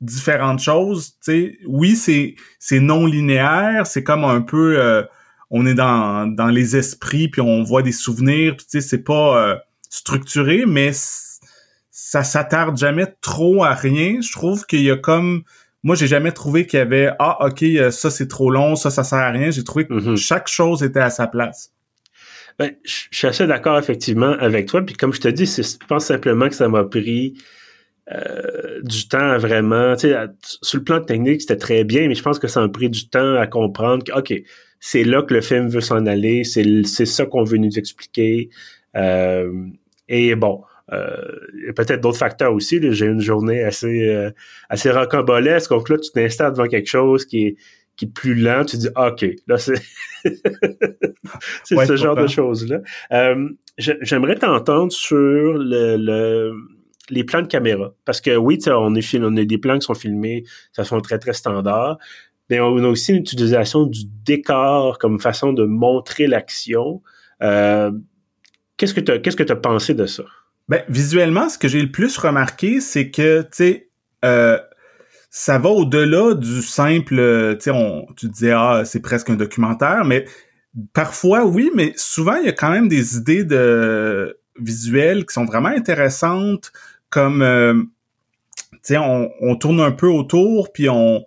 différentes 0.00 0.60
choses. 0.60 1.12
Tu 1.12 1.18
sais, 1.20 1.58
oui, 1.66 1.96
c'est, 1.96 2.34
c'est 2.58 2.80
non 2.80 3.06
linéaire, 3.06 3.86
c'est 3.86 4.04
comme 4.04 4.24
un 4.24 4.42
peu, 4.42 4.78
euh, 4.78 5.02
on 5.50 5.64
est 5.64 5.74
dans, 5.74 6.26
dans 6.26 6.48
les 6.48 6.76
esprits, 6.76 7.28
puis 7.28 7.40
on 7.40 7.62
voit 7.62 7.82
des 7.82 7.92
souvenirs, 7.92 8.56
puis 8.56 8.66
tu 8.66 8.80
sais, 8.80 8.86
c'est 8.86 9.02
pas 9.02 9.38
euh, 9.38 9.56
structuré, 9.88 10.64
mais 10.66 10.92
ça 11.96 12.24
s'attarde 12.24 12.76
jamais 12.76 13.06
trop 13.20 13.62
à 13.62 13.72
rien. 13.72 14.20
Je 14.20 14.32
trouve 14.32 14.66
qu'il 14.66 14.82
y 14.82 14.90
a 14.90 14.96
comme 14.96 15.44
moi 15.84 15.94
j'ai 15.94 16.08
jamais 16.08 16.32
trouvé 16.32 16.66
qu'il 16.66 16.80
y 16.80 16.82
avait 16.82 17.10
ah 17.20 17.46
ok 17.46 17.62
euh, 17.62 17.90
ça 17.92 18.10
c'est 18.10 18.26
trop 18.26 18.50
long 18.50 18.74
ça 18.74 18.90
ça 18.90 19.04
sert 19.04 19.18
à 19.18 19.30
rien 19.30 19.50
j'ai 19.50 19.62
trouvé 19.62 19.86
que 19.86 19.92
mm-hmm. 19.92 20.16
chaque 20.16 20.48
chose 20.48 20.82
était 20.82 21.00
à 21.00 21.10
sa 21.10 21.26
place 21.26 21.72
ben, 22.58 22.72
je 22.84 23.06
suis 23.12 23.26
assez 23.26 23.46
d'accord 23.46 23.78
effectivement 23.78 24.32
avec 24.40 24.66
toi 24.66 24.80
puis 24.80 24.94
comme 24.94 25.12
je 25.12 25.20
te 25.20 25.28
dis 25.28 25.44
je 25.44 25.86
pense 25.86 26.06
simplement 26.06 26.48
que 26.48 26.54
ça 26.54 26.70
m'a 26.70 26.84
pris 26.84 27.34
euh, 28.10 28.80
du 28.82 29.08
temps 29.08 29.36
vraiment 29.36 29.94
tu 29.94 30.08
sais 30.08 30.16
sur 30.62 30.78
le 30.78 30.84
plan 30.84 31.02
technique 31.02 31.42
c'était 31.42 31.58
très 31.58 31.84
bien 31.84 32.08
mais 32.08 32.14
je 32.14 32.22
pense 32.22 32.38
que 32.38 32.48
ça 32.48 32.62
m'a 32.62 32.70
pris 32.70 32.88
du 32.88 33.10
temps 33.10 33.34
à 33.34 33.46
comprendre 33.46 34.04
que 34.04 34.18
ok 34.18 34.42
c'est 34.80 35.04
là 35.04 35.20
que 35.20 35.34
le 35.34 35.42
film 35.42 35.68
veut 35.68 35.82
s'en 35.82 36.06
aller 36.06 36.44
c'est 36.44 36.64
c'est 36.84 37.06
ça 37.06 37.26
qu'on 37.26 37.44
veut 37.44 37.58
nous 37.58 37.78
expliquer 37.78 38.48
euh, 38.96 39.52
et 40.08 40.34
bon 40.34 40.62
euh, 40.92 41.16
il 41.54 41.66
y 41.66 41.68
a 41.68 41.72
peut-être 41.72 42.00
d'autres 42.00 42.18
facteurs 42.18 42.52
aussi. 42.52 42.78
J'ai 42.92 43.06
une 43.06 43.20
journée 43.20 43.62
assez 43.62 44.08
euh, 44.08 44.30
assez 44.68 44.90
rocambolesque. 44.90 45.70
Donc 45.70 45.88
là, 45.88 45.96
tu 45.98 46.10
t'installes 46.10 46.52
devant 46.52 46.66
quelque 46.66 46.88
chose 46.88 47.24
qui 47.24 47.46
est 47.46 47.56
qui 47.96 48.06
est 48.06 48.12
plus 48.12 48.34
lent, 48.34 48.64
tu 48.64 48.76
dis 48.76 48.88
ah, 48.96 49.10
OK, 49.10 49.24
là 49.46 49.56
c'est 49.56 49.80
c'est 51.64 51.86
ce 51.86 51.96
genre 51.96 52.16
de 52.16 52.26
choses-là. 52.26 52.80
Euh, 53.12 53.48
J'aimerais 53.76 54.36
t'entendre 54.36 54.92
sur 54.92 55.58
le, 55.58 55.96
le, 55.96 56.52
les 57.10 57.24
plans 57.24 57.42
de 57.42 57.48
caméra. 57.48 57.92
Parce 58.04 58.20
que 58.20 58.36
oui, 58.36 58.58
on, 58.68 58.94
est, 58.94 59.18
on 59.18 59.36
a 59.36 59.44
des 59.44 59.58
plans 59.58 59.78
qui 59.78 59.84
sont 59.84 59.94
filmés 59.94 60.42
de 60.42 60.76
façon 60.76 61.00
très, 61.00 61.18
très 61.18 61.32
standard. 61.32 61.98
Mais 62.50 62.60
on 62.60 62.76
a 62.76 62.88
aussi 62.88 63.12
une 63.12 63.18
utilisation 63.18 63.84
du 63.86 64.04
décor 64.24 64.98
comme 64.98 65.18
façon 65.18 65.52
de 65.52 65.64
montrer 65.64 66.26
l'action. 66.26 67.02
Euh, 67.42 67.90
qu'est-ce 68.76 68.94
que 68.94 69.00
tu 69.00 69.12
as, 69.12 69.18
qu'est-ce 69.18 69.36
que 69.36 69.50
as 69.50 69.56
pensé 69.56 69.94
de 69.94 70.06
ça? 70.06 70.24
Ben, 70.68 70.82
visuellement, 70.88 71.48
ce 71.48 71.58
que 71.58 71.68
j'ai 71.68 71.82
le 71.82 71.90
plus 71.90 72.16
remarqué, 72.16 72.80
c'est 72.80 73.10
que, 73.10 73.42
tu 73.42 73.48
sais, 73.52 73.88
euh, 74.24 74.58
ça 75.30 75.58
va 75.58 75.68
au-delà 75.68 76.34
du 76.34 76.62
simple, 76.62 77.16
tu 77.58 77.64
sais, 77.64 77.70
on, 77.70 78.06
tu 78.16 78.28
disais, 78.28 78.52
ah, 78.52 78.82
c'est 78.84 79.00
presque 79.00 79.30
un 79.30 79.34
documentaire, 79.34 80.04
mais 80.04 80.24
parfois, 80.92 81.44
oui, 81.44 81.70
mais 81.74 81.92
souvent, 81.96 82.36
il 82.36 82.46
y 82.46 82.48
a 82.48 82.52
quand 82.52 82.70
même 82.70 82.88
des 82.88 83.16
idées 83.16 83.44
de 83.44 84.38
visuelles 84.58 85.26
qui 85.26 85.34
sont 85.34 85.44
vraiment 85.44 85.68
intéressantes, 85.68 86.72
comme, 87.10 87.42
euh, 87.42 87.74
tu 88.72 88.78
sais, 88.82 88.96
on, 88.96 89.30
on, 89.40 89.56
tourne 89.56 89.80
un 89.80 89.92
peu 89.92 90.08
autour, 90.08 90.72
puis 90.72 90.88
on, 90.88 91.26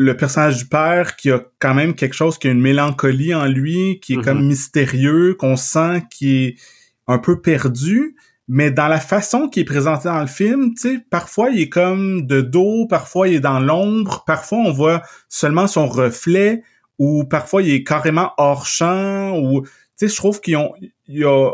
le 0.00 0.16
personnage 0.16 0.56
du 0.56 0.64
père 0.64 1.14
qui 1.14 1.30
a 1.30 1.42
quand 1.58 1.74
même 1.74 1.94
quelque 1.94 2.14
chose 2.14 2.38
qui 2.38 2.48
a 2.48 2.50
une 2.50 2.62
mélancolie 2.62 3.34
en 3.34 3.44
lui, 3.44 4.00
qui 4.00 4.14
est 4.14 4.22
comme 4.22 4.40
mm-hmm. 4.40 4.46
mystérieux, 4.46 5.34
qu'on 5.34 5.56
sent 5.56 6.04
qui 6.10 6.36
est 6.36 6.56
un 7.06 7.18
peu 7.18 7.42
perdu, 7.42 8.16
mais 8.52 8.72
dans 8.72 8.88
la 8.88 8.98
façon 8.98 9.48
qui 9.48 9.60
est 9.60 9.64
présenté 9.64 10.08
dans 10.08 10.20
le 10.20 10.26
film, 10.26 10.74
tu 10.74 10.80
sais, 10.80 10.98
parfois 11.08 11.50
il 11.50 11.60
est 11.60 11.68
comme 11.68 12.26
de 12.26 12.40
dos, 12.40 12.84
parfois 12.88 13.28
il 13.28 13.36
est 13.36 13.40
dans 13.40 13.60
l'ombre, 13.60 14.24
parfois 14.26 14.58
on 14.58 14.72
voit 14.72 15.02
seulement 15.28 15.68
son 15.68 15.86
reflet, 15.86 16.64
ou 16.98 17.22
parfois 17.22 17.62
il 17.62 17.72
est 17.72 17.84
carrément 17.84 18.32
hors 18.38 18.66
champ, 18.66 19.38
ou 19.38 19.62
tu 19.62 19.68
sais, 19.94 20.08
je 20.08 20.16
trouve 20.16 20.40
qu'il 20.40 20.58
y 21.06 21.24
a 21.24 21.50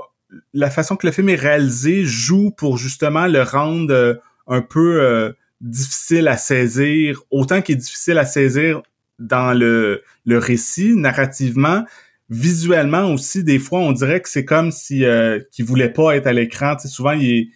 la 0.55 0.71
façon 0.71 0.97
que 0.97 1.07
le 1.07 1.13
film 1.13 1.29
est 1.29 1.35
réalisé 1.35 2.07
joue 2.07 2.51
pour 2.51 2.79
justement 2.79 3.27
le 3.27 3.43
rendre 3.43 3.93
euh, 3.93 4.15
un 4.47 4.63
peu 4.63 5.03
euh, 5.03 5.33
difficile 5.61 6.29
à 6.29 6.39
saisir, 6.39 7.21
autant 7.31 7.61
qu'il 7.61 7.75
est 7.75 7.79
difficile 7.79 8.17
à 8.17 8.25
saisir 8.25 8.81
dans 9.19 9.53
le 9.53 10.03
récit 10.27 10.95
narrativement, 10.97 11.85
visuellement 12.29 13.13
aussi, 13.13 13.45
des 13.45 13.59
fois, 13.59 13.81
on 13.81 13.93
dirait 13.93 14.21
que 14.21 14.29
c'est 14.29 14.45
comme 14.45 14.71
si 14.71 15.05
euh, 15.05 15.41
qu'il 15.53 15.65
voulait 15.65 15.93
pas 15.93 16.17
être 16.17 16.27
à 16.27 16.33
l'écran. 16.33 16.77
Tu 16.77 16.83
sais, 16.83 16.95
souvent, 16.95 17.13
il 17.13 17.51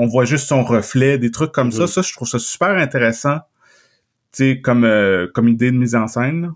on 0.00 0.06
voit 0.06 0.24
juste 0.24 0.46
son 0.46 0.62
reflet, 0.62 1.18
des 1.18 1.32
trucs 1.32 1.50
comme 1.50 1.72
ça. 1.72 1.84
Mm-hmm. 1.84 1.92
Ça, 1.92 2.02
je 2.02 2.12
trouve 2.12 2.28
ça 2.28 2.38
super 2.38 2.68
intéressant. 2.68 3.38
Tu 4.32 4.52
sais, 4.52 4.60
comme 4.60 4.84
euh, 4.84 5.26
comme 5.34 5.48
idée 5.48 5.72
de 5.72 5.76
mise 5.76 5.96
en 5.96 6.06
scène. 6.06 6.52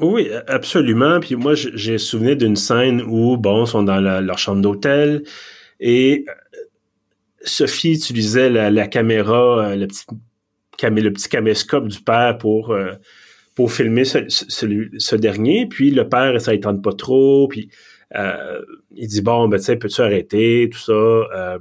Oui, 0.00 0.30
absolument. 0.46 1.18
Puis 1.20 1.34
moi, 1.34 1.54
j'ai 1.54 1.98
souvenir 1.98 2.36
d'une 2.36 2.56
scène 2.56 3.02
où, 3.02 3.36
bon, 3.36 3.64
ils 3.64 3.68
sont 3.68 3.82
dans 3.82 4.00
leur 4.00 4.38
chambre 4.38 4.62
d'hôtel 4.62 5.24
et 5.80 6.24
euh, 6.28 6.32
Sophie 7.42 7.92
utilisait 7.92 8.48
la, 8.48 8.86
caméra, 8.86 9.66
euh, 9.66 9.76
le 9.76 9.86
petit, 9.86 10.04
le 10.82 11.12
petit 11.12 11.28
caméscope 11.28 11.88
du 11.88 12.00
père 12.00 12.38
pour 12.38 12.76
pour 13.54 13.72
filmer 13.72 14.04
ce, 14.04 14.18
ce, 14.28 15.16
dernier. 15.16 15.66
Puis 15.66 15.90
le 15.90 16.08
père, 16.08 16.40
ça 16.40 16.52
ne 16.52 16.78
pas 16.78 16.92
trop. 16.92 17.48
Puis 17.48 17.70
euh, 18.16 18.60
il 18.94 19.08
dit 19.08 19.22
bon, 19.22 19.48
ben 19.48 19.58
tu 19.58 19.64
sais, 19.64 19.76
peux-tu 19.76 20.00
arrêter 20.00 20.68
tout 20.72 20.78
ça 20.78 20.92
euh, 20.92 21.58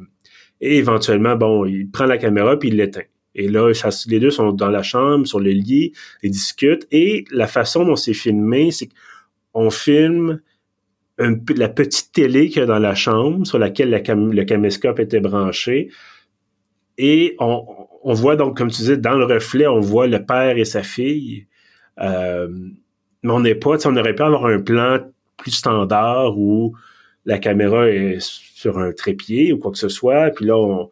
Et 0.61 0.77
éventuellement, 0.77 1.35
bon, 1.35 1.65
il 1.65 1.89
prend 1.89 2.05
la 2.05 2.17
caméra 2.17 2.57
puis 2.57 2.69
il 2.69 2.77
l'éteint. 2.77 3.03
Et 3.35 3.47
là, 3.47 3.73
ça, 3.73 3.89
les 4.07 4.19
deux 4.19 4.29
sont 4.29 4.51
dans 4.51 4.69
la 4.69 4.83
chambre, 4.83 5.25
sur 5.25 5.39
le 5.39 5.49
lit, 5.49 5.93
ils 6.21 6.31
discutent. 6.31 6.87
Et 6.91 7.25
la 7.31 7.47
façon 7.47 7.83
dont 7.83 7.95
c'est 7.95 8.13
filmé, 8.13 8.69
c'est 8.71 8.89
qu'on 9.51 9.71
filme 9.71 10.39
la 11.17 11.69
petite 11.69 12.11
télé 12.11 12.49
qu'il 12.49 12.59
y 12.59 12.63
a 12.63 12.65
dans 12.65 12.79
la 12.79 12.95
chambre, 12.95 13.45
sur 13.45 13.59
laquelle 13.59 13.89
le 13.89 14.43
caméscope 14.43 14.99
était 14.99 15.19
branché. 15.19 15.89
Et 16.97 17.35
on, 17.39 17.65
on, 18.03 18.13
voit 18.13 18.35
donc, 18.35 18.57
comme 18.57 18.69
tu 18.69 18.77
disais, 18.77 18.97
dans 18.97 19.15
le 19.15 19.25
reflet, 19.25 19.67
on 19.67 19.79
voit 19.79 20.07
le 20.07 20.23
père 20.25 20.57
et 20.57 20.65
sa 20.65 20.83
fille. 20.83 21.47
Euh, 21.99 22.47
mais 23.23 23.31
on 23.31 23.39
n'est 23.39 23.55
pas, 23.55 23.85
on 23.87 23.95
aurait 23.95 24.15
pu 24.15 24.23
avoir 24.23 24.45
un 24.45 24.59
plan 24.59 24.99
plus 25.37 25.51
standard 25.51 26.37
où 26.37 26.75
la 27.25 27.39
caméra 27.39 27.89
est 27.89 28.19
sur 28.19 28.77
un 28.79 28.91
trépied 28.91 29.53
ou 29.53 29.59
quoi 29.59 29.71
que 29.71 29.77
ce 29.77 29.89
soit, 29.89 30.31
puis 30.31 30.45
là, 30.45 30.57
on, 30.57 30.89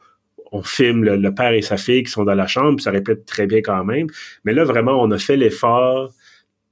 filme 0.64 1.06
le, 1.06 1.34
père 1.34 1.54
et 1.54 1.62
sa 1.62 1.78
fille 1.78 2.04
qui 2.04 2.12
sont 2.12 2.26
dans 2.26 2.36
la 2.36 2.46
chambre, 2.46 2.76
puis 2.76 2.84
ça 2.84 2.92
répète 2.92 3.26
très 3.26 3.48
bien 3.48 3.62
quand 3.62 3.86
même. 3.86 4.08
Mais 4.44 4.54
là, 4.54 4.66
vraiment, 4.66 5.02
on 5.02 5.10
a 5.12 5.18
fait 5.18 5.38
l'effort 5.38 6.14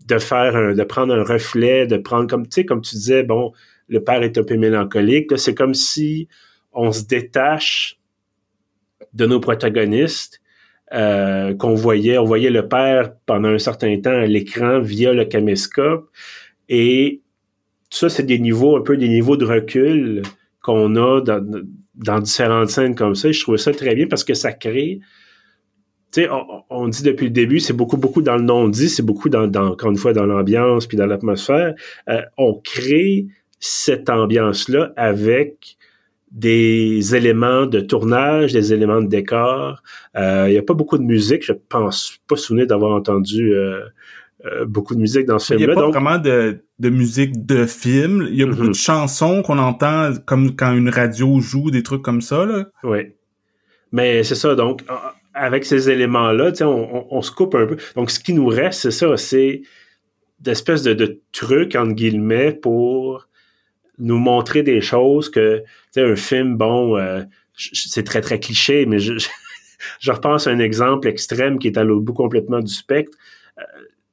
de 0.05 0.19
faire 0.19 0.55
un, 0.57 0.74
de 0.74 0.83
prendre 0.83 1.13
un 1.13 1.24
reflet, 1.24 1.88
de 1.88 1.95
prendre 1.95 2.27
comme 2.27 2.45
tu 2.45 2.55
sais 2.55 2.65
comme 2.65 2.81
tu 2.81 2.95
disais 2.95 3.24
bon 3.24 3.53
le 3.88 4.03
père 4.03 4.21
est 4.21 4.38
un 4.38 4.43
peu 4.43 4.55
mélancolique, 4.55 5.38
c'est 5.38 5.55
comme 5.55 5.74
si 5.74 6.27
on 6.71 6.91
se 6.91 7.05
détache 7.05 8.00
de 9.13 9.25
nos 9.25 9.39
protagonistes 9.39 10.38
euh, 10.93 11.53
qu'on 11.55 11.75
voyait, 11.75 12.17
on 12.17 12.25
voyait 12.25 12.50
le 12.50 12.67
père 12.67 13.13
pendant 13.25 13.50
un 13.50 13.60
certain 13.60 14.00
temps 14.00 14.10
à 14.10 14.25
l'écran 14.25 14.79
via 14.79 15.13
le 15.13 15.25
caméscope 15.25 16.10
et 16.67 17.22
ça 17.89 18.10
c'est 18.10 18.24
des 18.24 18.39
niveaux 18.39 18.77
un 18.77 18.81
peu 18.81 18.98
des 18.98 19.10
niveaux 19.10 19.38
de 19.38 19.46
recul 19.46 20.24
qu'on 20.62 20.96
a 20.96 21.22
dans, 21.22 21.46
dans 21.96 22.19
différentes 22.19 22.69
scènes 22.69 22.96
comme 22.96 23.15
ça. 23.15 23.31
Je 23.31 23.39
trouvais 23.41 23.58
ça 23.58 23.72
très 23.72 23.96
bien 23.96 24.08
parce 24.08 24.24
que 24.24 24.34
ça 24.34 24.51
crée 24.51 25.00
tu 26.12 26.24
sais, 26.24 26.29
on, 26.72 26.88
dit 26.88 27.03
depuis 27.03 27.25
le 27.25 27.31
début, 27.31 27.60
c'est 27.60 27.74
beaucoup, 27.74 27.98
beaucoup 27.98 28.24
dans 28.24 28.36
le 28.36 28.41
non-dit, 28.41 28.89
c'est 28.89 29.03
beaucoup 29.03 29.29
dans, 29.29 29.46
dans, 29.46 29.67
encore 29.67 29.91
une 29.91 29.98
fois, 29.98 30.12
dans 30.12 30.25
l'ambiance 30.25 30.88
puis 30.88 30.98
dans 30.98 31.05
l'atmosphère. 31.05 31.75
Euh, 32.10 32.22
on 32.38 32.55
crée 32.55 33.27
cette 33.60 34.10
ambiance-là 34.10 34.91
avec 34.96 35.77
des 36.31 37.15
éléments 37.15 37.65
de 37.65 37.79
tournage, 37.79 38.53
des 38.53 38.74
éléments 38.74 39.01
de 39.01 39.07
décor. 39.07 39.81
Euh, 40.15 40.45
il 40.48 40.51
n'y 40.51 40.57
a 40.57 40.63
pas 40.63 40.74
beaucoup 40.74 40.98
de 40.98 41.03
musique. 41.03 41.43
Je 41.43 41.53
pense 41.53 42.17
pas 42.27 42.36
souvenir 42.36 42.67
d'avoir 42.67 42.95
entendu 42.95 43.53
euh, 43.53 43.81
beaucoup 44.65 44.95
de 44.95 45.00
musique 45.00 45.25
dans 45.25 45.39
ce 45.39 45.55
film-là. 45.55 45.74
Il 45.74 45.75
n'y 45.75 45.81
a 45.81 45.86
pas 45.86 45.91
vraiment 45.91 46.17
de, 46.17 46.59
de, 46.79 46.89
musique 46.89 47.45
de 47.45 47.65
film. 47.65 48.27
Il 48.29 48.36
y 48.36 48.43
a 48.43 48.45
beaucoup 48.45 48.63
de 48.63 48.67
mhm. 48.67 48.74
chansons 48.74 49.41
qu'on 49.41 49.57
entend 49.57 50.13
comme 50.25 50.55
quand 50.55 50.74
une 50.74 50.89
radio 50.89 51.39
joue, 51.39 51.71
des 51.71 51.83
trucs 51.83 52.03
comme 52.03 52.21
ça. 52.21 52.45
Là. 52.45 52.65
Oui. 52.83 53.00
Mais 53.91 54.24
c'est 54.24 54.36
ça, 54.36 54.53
donc 54.53 54.83
avec 55.33 55.65
ces 55.65 55.89
éléments-là, 55.89 56.51
on, 56.62 57.07
on, 57.09 57.21
se 57.21 57.31
coupe 57.31 57.55
un 57.55 57.65
peu. 57.65 57.77
Donc, 57.95 58.12
ce 58.12 58.19
qui 58.19 58.33
nous 58.33 58.48
reste, 58.48 58.81
c'est 58.81 58.91
ça, 58.91 59.15
c'est 59.17 59.62
d'espèces 60.39 60.83
de, 60.83 60.93
de 60.93 61.21
trucs, 61.31 61.75
entre 61.75 61.93
guillemets, 61.93 62.51
pour 62.51 63.28
nous 64.00 64.18
montrer 64.18 64.63
des 64.63 64.82
choses 64.82 65.29
que, 65.29 65.60
tu 65.60 65.65
sais, 65.91 66.01
un 66.01 66.15
film, 66.15 66.58
bon, 66.58 66.98
euh, 66.98 67.24
c'est 67.56 68.03
très, 68.03 68.22
très 68.22 68.39
cliché, 68.39 68.86
mais 68.86 69.00
je, 69.00 69.13
je, 70.00 70.12
repense 70.12 70.48
à 70.48 70.51
un 70.51 70.60
exemple 70.60 71.08
extrême 71.08 71.60
qui 71.60 71.68
est 71.68 71.77
à 71.77 71.84
l'autre 71.84 72.06
bout 72.06 72.13
complètement 72.13 72.60
du 72.60 72.74
spectre. 72.74 73.18
Euh, 73.58 73.63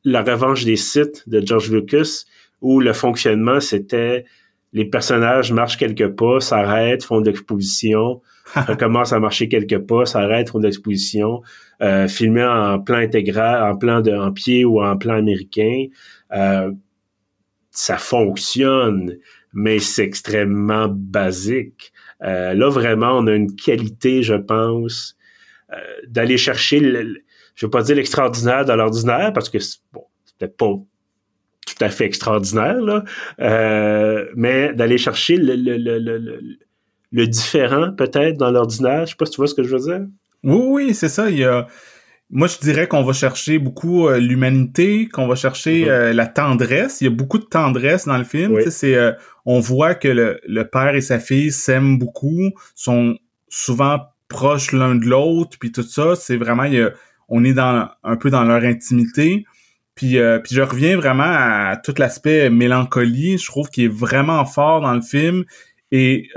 la 0.05 0.23
revanche 0.23 0.65
des 0.65 0.77
sites 0.77 1.29
de 1.29 1.45
George 1.45 1.71
Lucas, 1.71 2.25
où 2.61 2.81
le 2.81 2.93
fonctionnement, 2.93 3.61
c'était 3.61 4.25
les 4.73 4.85
personnages 4.85 5.53
marchent 5.53 5.79
quelques 5.79 6.09
pas, 6.09 6.41
s'arrêtent, 6.41 7.05
font 7.05 7.21
de 7.21 7.27
l'exposition, 7.31 8.21
recommence 8.55 9.13
à 9.13 9.21
marcher 9.21 9.49
quelques 9.49 9.79
pas, 9.79 10.07
s'arrête, 10.07 10.51
font 10.51 10.59
de 10.59 10.65
l'exposition, 10.65 11.43
euh, 11.83 12.09
filmé 12.09 12.45
en 12.45 12.79
plan 12.81 12.99
intégral, 12.99 13.71
en 13.71 13.77
plan 13.77 14.01
de, 14.01 14.13
en 14.13 14.33
pied 14.33 14.65
ou 14.65 14.83
en 14.83 14.97
plan 14.97 15.15
américain. 15.15 15.87
Euh, 16.33 16.73
ça 17.71 17.99
fonctionne, 17.99 19.17
mais 19.53 19.79
c'est 19.79 20.05
extrêmement 20.05 20.89
basique. 20.89 21.93
Euh, 22.23 22.55
là, 22.55 22.69
vraiment, 22.69 23.19
on 23.19 23.27
a 23.27 23.35
une 23.35 23.55
qualité, 23.55 24.23
je 24.23 24.35
pense, 24.35 25.17
euh, 25.73 25.77
d'aller 26.09 26.37
chercher, 26.37 26.81
le, 26.81 27.23
je 27.55 27.67
veux 27.67 27.71
pas 27.71 27.83
dire 27.83 27.97
l'extraordinaire 27.97 28.65
dans 28.65 28.77
l'ordinaire, 28.77 29.33
parce 29.33 29.49
que 29.49 29.59
bon, 29.93 30.05
c'est 30.25 30.37
peut-être 30.39 30.57
pas 30.57 30.75
tout 31.67 31.85
à 31.85 31.89
fait 31.89 32.05
extraordinaire, 32.05 32.81
là, 32.81 33.05
euh, 33.41 34.27
mais 34.35 34.73
d'aller 34.75 34.99
chercher 34.99 35.37
le, 35.37 35.57
le, 35.57 35.77
le, 35.77 36.59
le 37.13 37.27
différent 37.27 37.93
peut-être 37.93 38.37
dans 38.37 38.51
l'ordinaire. 38.51 39.07
Je 39.07 39.11
sais 39.11 39.17
pas 39.17 39.27
si 39.27 39.33
tu 39.33 39.37
vois 39.39 39.49
ce 39.49 39.55
que 39.55 39.63
je 39.63 39.77
veux 39.77 39.83
dire. 39.83 40.07
Oui, 40.43 40.61
oui, 40.69 40.95
c'est 40.95 41.09
ça. 41.09 41.31
Il 41.31 41.39
y 41.39 41.45
a... 41.45 41.67
Moi, 42.31 42.49
je 42.49 42.59
dirais 42.59 42.89
qu'on 42.89 43.05
va 43.05 43.13
chercher 43.13 43.59
beaucoup 43.59 44.09
euh, 44.09 44.19
l'humanité, 44.19 45.07
qu'on 45.07 45.29
va 45.29 45.37
chercher 45.37 45.85
mhm. 45.85 45.91
euh, 45.91 46.13
la 46.13 46.27
tendresse. 46.27 47.01
Il 47.01 47.05
y 47.05 47.07
a 47.07 47.11
beaucoup 47.11 47.39
de 47.39 47.45
tendresse 47.45 48.07
dans 48.07 48.19
le 48.19 48.25
film. 48.25 48.59
C'est, 48.69 48.97
euh, 48.97 49.13
on 49.45 49.61
voit 49.61 49.95
que 49.95 50.09
le, 50.09 50.41
le, 50.47 50.65
père 50.69 50.95
et 50.97 51.01
sa 51.01 51.21
fille 51.21 51.53
s'aiment 51.53 51.99
beaucoup, 51.99 52.51
sont 52.75 53.17
souvent 53.49 54.01
proches 54.29 54.73
l'un 54.73 54.97
de 54.97 55.07
l'autre, 55.07 55.57
puis 55.61 55.71
tout 55.71 55.85
ça. 55.85 56.17
C'est 56.17 56.37
vraiment, 56.37 56.65
il 56.65 56.75
y 56.75 56.81
a, 56.81 56.91
on 57.29 57.45
est 57.45 57.55
dans 57.55 57.89
un 58.03 58.17
peu 58.17 58.31
dans 58.31 58.43
leur 58.43 58.65
intimité. 58.65 59.45
Puis, 59.95 60.19
puis 60.45 60.55
je 60.55 60.61
reviens 60.61 60.97
vraiment 60.97 61.25
à 61.25 61.77
tout 61.83 61.95
l'aspect 61.97 62.51
mélancolie. 62.51 63.39
Je 63.39 63.47
trouve 63.47 63.71
qu'il 63.71 63.85
est 63.85 63.93
vraiment 63.93 64.45
fort 64.45 64.83
dans 64.83 64.93
le 64.93 65.01
film. 65.01 65.45
Et 65.91 66.29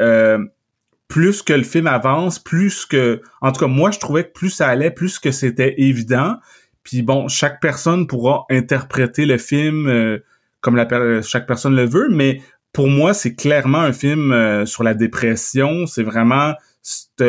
plus 1.09 1.41
que 1.41 1.53
le 1.53 1.63
film 1.63 1.87
avance, 1.87 2.39
plus 2.39 2.85
que, 2.85 3.21
en 3.41 3.51
tout 3.51 3.59
cas, 3.59 3.67
moi, 3.67 3.91
je 3.91 3.99
trouvais 3.99 4.23
que 4.25 4.31
plus 4.31 4.51
ça 4.51 4.69
allait, 4.69 4.91
plus 4.91 5.19
que 5.19 5.31
c'était 5.31 5.73
évident. 5.81 6.37
Puis 6.83 7.01
bon, 7.01 7.27
chaque 7.27 7.59
personne 7.59 8.07
pourra 8.07 8.45
interpréter 8.49 9.25
le 9.25 9.37
film 9.37 9.87
euh, 9.87 10.19
comme 10.61 10.75
la, 10.75 11.21
chaque 11.21 11.47
personne 11.47 11.75
le 11.75 11.85
veut, 11.85 12.09
mais 12.09 12.41
pour 12.73 12.87
moi, 12.87 13.13
c'est 13.15 13.35
clairement 13.35 13.79
un 13.79 13.91
film 13.91 14.31
euh, 14.31 14.65
sur 14.67 14.83
la 14.83 14.93
dépression. 14.93 15.87
C'est 15.87 16.03
vraiment 16.03 16.53
cet 16.81 17.21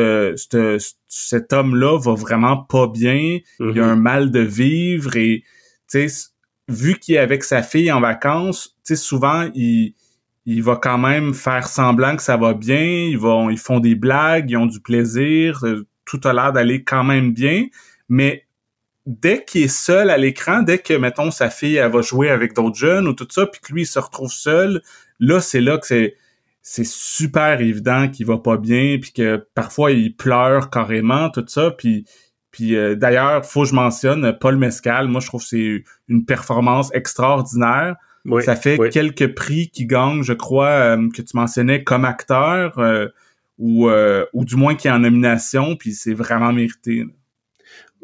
homme-là 1.52 1.98
va 1.98 2.14
vraiment 2.14 2.58
pas 2.58 2.86
bien. 2.86 3.38
Il 3.58 3.66
a 3.66 3.72
mm-hmm. 3.72 3.80
un 3.80 3.96
mal 3.96 4.30
de 4.30 4.40
vivre 4.40 5.16
et, 5.16 5.42
tu 5.90 6.08
sais, 6.08 6.28
vu 6.68 6.98
qu'il 6.98 7.16
est 7.16 7.18
avec 7.18 7.44
sa 7.44 7.62
fille 7.62 7.90
en 7.90 8.00
vacances, 8.00 8.76
tu 8.84 8.94
sais, 8.94 8.96
souvent, 8.96 9.50
il, 9.54 9.94
il 10.46 10.62
va 10.62 10.76
quand 10.76 10.98
même 10.98 11.34
faire 11.34 11.68
semblant 11.68 12.16
que 12.16 12.22
ça 12.22 12.36
va 12.36 12.54
bien, 12.54 12.80
ils 12.80 13.18
vont 13.18 13.50
ils 13.50 13.58
font 13.58 13.80
des 13.80 13.94
blagues, 13.94 14.50
ils 14.50 14.56
ont 14.56 14.66
du 14.66 14.80
plaisir, 14.80 15.64
euh, 15.64 15.86
tout 16.04 16.20
a 16.24 16.32
l'air 16.32 16.52
d'aller 16.52 16.82
quand 16.82 17.04
même 17.04 17.32
bien, 17.32 17.66
mais 18.08 18.46
dès 19.06 19.44
qu'il 19.44 19.62
est 19.62 19.68
seul 19.68 20.10
à 20.10 20.18
l'écran, 20.18 20.62
dès 20.62 20.78
que 20.78 20.94
mettons 20.94 21.30
sa 21.30 21.50
fille 21.50 21.76
elle 21.76 21.92
va 21.92 22.02
jouer 22.02 22.30
avec 22.30 22.54
d'autres 22.54 22.76
jeunes 22.76 23.06
ou 23.08 23.12
tout 23.12 23.28
ça, 23.30 23.46
puis 23.46 23.60
que 23.60 23.72
lui 23.72 23.82
il 23.82 23.86
se 23.86 23.98
retrouve 23.98 24.30
seul, 24.30 24.82
là 25.18 25.40
c'est 25.40 25.60
là 25.60 25.78
que 25.78 25.86
c'est 25.86 26.16
c'est 26.62 26.86
super 26.86 27.60
évident 27.60 28.08
qu'il 28.08 28.26
va 28.26 28.38
pas 28.38 28.56
bien 28.56 28.98
puis 29.00 29.12
que 29.12 29.48
parfois 29.54 29.92
il 29.92 30.14
pleure 30.14 30.70
carrément 30.70 31.30
tout 31.30 31.44
ça 31.46 31.70
puis 31.70 32.04
puis 32.50 32.76
euh, 32.76 32.96
d'ailleurs 32.96 33.44
faut 33.46 33.62
que 33.62 33.68
je 33.68 33.74
mentionne 33.74 34.36
Paul 34.38 34.56
Mescal 34.56 35.08
moi 35.08 35.20
je 35.20 35.26
trouve 35.26 35.42
que 35.42 35.48
c'est 35.48 35.84
une 36.08 36.24
performance 36.26 36.90
extraordinaire 36.94 37.96
ça 38.40 38.56
fait 38.56 38.78
quelques 38.90 39.34
prix 39.34 39.68
qui 39.68 39.86
gagnent, 39.86 40.22
je 40.22 40.32
crois, 40.32 40.68
euh, 40.68 41.08
que 41.14 41.22
tu 41.22 41.36
mentionnais 41.36 41.82
comme 41.82 42.04
acteur, 42.04 42.78
euh, 42.78 43.08
ou, 43.58 43.88
euh, 43.88 44.24
ou 44.32 44.44
du 44.44 44.56
moins 44.56 44.74
qui 44.74 44.88
est 44.88 44.90
en 44.90 45.00
nomination, 45.00 45.76
puis 45.76 45.92
c'est 45.92 46.14
vraiment 46.14 46.52
mérité. 46.52 47.04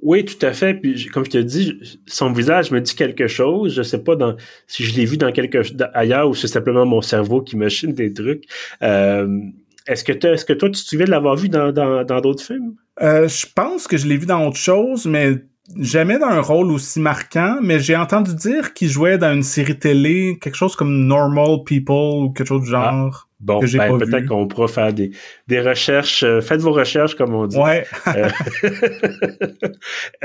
Oui, 0.03 0.25
tout 0.25 0.45
à 0.45 0.53
fait. 0.53 0.75
Puis 0.75 1.07
comme 1.07 1.25
je 1.25 1.31
te 1.31 1.39
dis, 1.39 1.99
son 2.07 2.31
visage 2.31 2.71
me 2.71 2.81
dit 2.81 2.95
quelque 2.95 3.27
chose. 3.27 3.75
Je 3.75 3.83
sais 3.83 4.03
pas 4.03 4.15
dans, 4.15 4.37
si 4.67 4.85
je 4.85 4.95
l'ai 4.95 5.07
vu 5.07 5.17
dans 5.17 5.33
quelque 5.33 5.63
ailleurs 5.95 6.29
ou 6.29 6.35
c'est 6.35 6.49
simplement 6.49 6.85
mon 6.85 7.01
cerveau 7.01 7.41
qui 7.41 7.57
machine 7.57 7.93
des 7.95 8.13
trucs. 8.13 8.45
est-ce 8.83 10.05
que 10.05 10.27
est-ce 10.27 10.45
que 10.45 10.53
toi 10.53 10.69
tu 10.69 10.83
te 10.83 10.87
souviens 10.87 11.07
de 11.07 11.11
l'avoir 11.11 11.37
vu 11.37 11.49
dans 11.49 11.73
dans 11.73 12.21
d'autres 12.21 12.45
films? 12.45 12.75
Je 13.01 13.47
pense 13.55 13.89
que 13.89 13.97
je 13.97 14.07
l'ai 14.07 14.19
vu 14.19 14.27
dans 14.27 14.47
autre 14.47 14.59
chose, 14.59 15.07
mais 15.07 15.37
jamais 15.79 16.19
dans 16.19 16.27
un 16.27 16.41
rôle 16.41 16.71
aussi 16.71 17.01
marquant, 17.01 17.59
mais 17.63 17.81
j'ai 17.81 17.97
entendu 17.97 18.35
dire 18.35 18.75
qu'il 18.75 18.89
jouait 18.89 19.19
dans 19.19 19.33
une 19.33 19.43
série 19.43 19.79
télé, 19.79 20.39
quelque 20.41 20.55
chose 20.55 20.77
comme 20.77 21.07
Normal 21.07 21.65
People 21.65 22.25
ou 22.25 22.31
quelque 22.31 22.47
chose 22.47 22.63
du 22.63 22.75
ah, 22.75 22.91
genre. 22.91 23.29
bon, 23.41 23.61
ben, 23.61 23.99
peut-être 23.99 24.27
qu'on 24.27 24.47
pourra 24.47 24.69
faire 24.69 24.93
des, 24.93 25.11
des 25.49 25.61
recherches. 25.61 26.23
Euh, 26.23 26.41
faites 26.41 26.61
vos 26.61 26.73
recherches, 26.73 27.15
comme 27.15 27.35
on 27.35 27.47
dit. 27.47 27.59
Ouais. 27.59 27.87
Euh, 28.09 28.29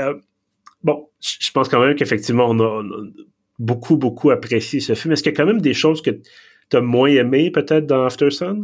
euh, 0.00 0.14
bon, 0.82 1.08
je 1.20 1.50
pense 1.50 1.68
quand 1.68 1.80
même 1.80 1.94
qu'effectivement, 1.96 2.46
on 2.48 2.60
a, 2.60 2.82
beaucoup, 3.58 3.96
beaucoup 3.96 4.30
apprécié 4.30 4.80
ce 4.80 4.94
film. 4.94 5.12
Est-ce 5.12 5.22
qu'il 5.22 5.32
y 5.32 5.34
a 5.34 5.36
quand 5.36 5.46
même 5.46 5.60
des 5.60 5.74
choses 5.74 6.02
que 6.02 6.10
tu 6.70 6.76
as 6.76 6.80
moins 6.80 7.08
aimé, 7.08 7.50
peut-être, 7.50 7.86
dans 7.86 8.04
After 8.04 8.30
Sun? 8.30 8.62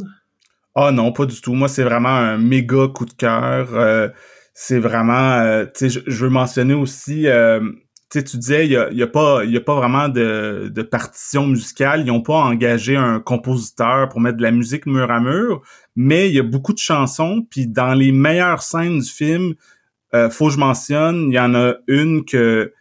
Ah 0.75 0.93
non, 0.93 1.13
pas 1.13 1.27
du 1.27 1.41
tout. 1.41 1.55
Moi, 1.55 1.69
c'est 1.69 1.83
vraiment 1.83 2.09
un 2.09 2.39
méga 2.39 2.87
coup 2.95 3.05
de 3.05 3.13
cœur 3.13 3.69
c'est 4.61 4.81
vraiment, 4.81 5.35
euh, 5.35 5.67
tu 5.67 5.89
sais, 5.89 6.03
je, 6.05 6.25
veux 6.25 6.31
mentionner 6.31 6.75
aussi, 6.75 7.29
euh, 7.29 7.61
tu 8.11 8.19
sais, 8.19 8.25
tu 8.25 8.39
disais, 8.39 8.67
il 8.67 8.73
y 8.73 8.77
a, 8.77 8.91
y 8.91 9.05
a, 9.05 9.07
pas, 9.07 9.45
il 9.45 9.53
y 9.53 9.57
a 9.57 9.61
pas 9.61 9.77
vraiment 9.77 10.09
de, 10.09 10.69
de 10.75 10.83
partition 10.83 11.47
musicale, 11.47 12.03
ils 12.05 12.11
ont 12.11 12.23
pas 12.23 12.41
engagé 12.41 12.97
un 12.97 13.21
compositeur 13.21 14.09
pour 14.09 14.21
mettre 14.21 14.37
de 14.37 14.43
la 14.43 14.51
musique 14.51 14.87
mur 14.87 15.13
à 15.13 15.21
mur, 15.21 15.63
mais 15.95 16.29
il 16.29 16.35
y 16.35 16.41
a 16.41 16.43
beaucoup 16.43 16.73
de 16.73 16.79
chansons, 16.79 17.47
puis 17.49 17.69
dans 17.69 17.95
les 17.95 18.11
meilleures 18.11 18.63
scènes 18.63 18.99
du 18.99 19.09
film, 19.09 19.55
euh, 20.13 20.29
faut 20.29 20.49
que 20.49 20.55
je 20.55 20.59
mentionne, 20.59 21.29
il 21.29 21.35
y 21.35 21.39
en 21.39 21.55
a 21.55 21.75
une 21.87 22.25
que 22.25 22.73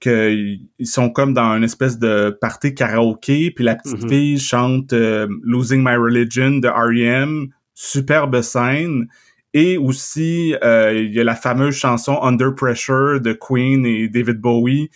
que 0.00 0.32
ils 0.32 0.86
sont 0.86 1.10
comme 1.10 1.32
dans 1.32 1.56
une 1.56 1.62
espèce 1.62 2.00
de 2.00 2.36
party 2.40 2.74
karaoké, 2.74 3.52
puis 3.52 3.62
la 3.62 3.76
petite 3.76 3.98
mm-hmm. 3.98 4.08
fille 4.08 4.40
chante 4.40 4.92
euh, 4.94 5.28
Losing 5.44 5.80
My 5.80 5.94
Religion 5.94 6.58
de 6.58 6.66
R.E.M., 6.66 7.50
superbe 7.72 8.40
scène. 8.42 9.06
Et 9.54 9.78
aussi, 9.78 10.54
euh, 10.62 10.92
il 10.94 11.12
y 11.12 11.20
a 11.20 11.24
la 11.24 11.34
fameuse 11.34 11.74
chanson 11.74 12.18
Under 12.22 12.54
Pressure 12.54 13.20
de 13.20 13.32
Queen 13.32 13.84
et 13.84 14.08
David 14.08 14.40
Bowie, 14.40 14.90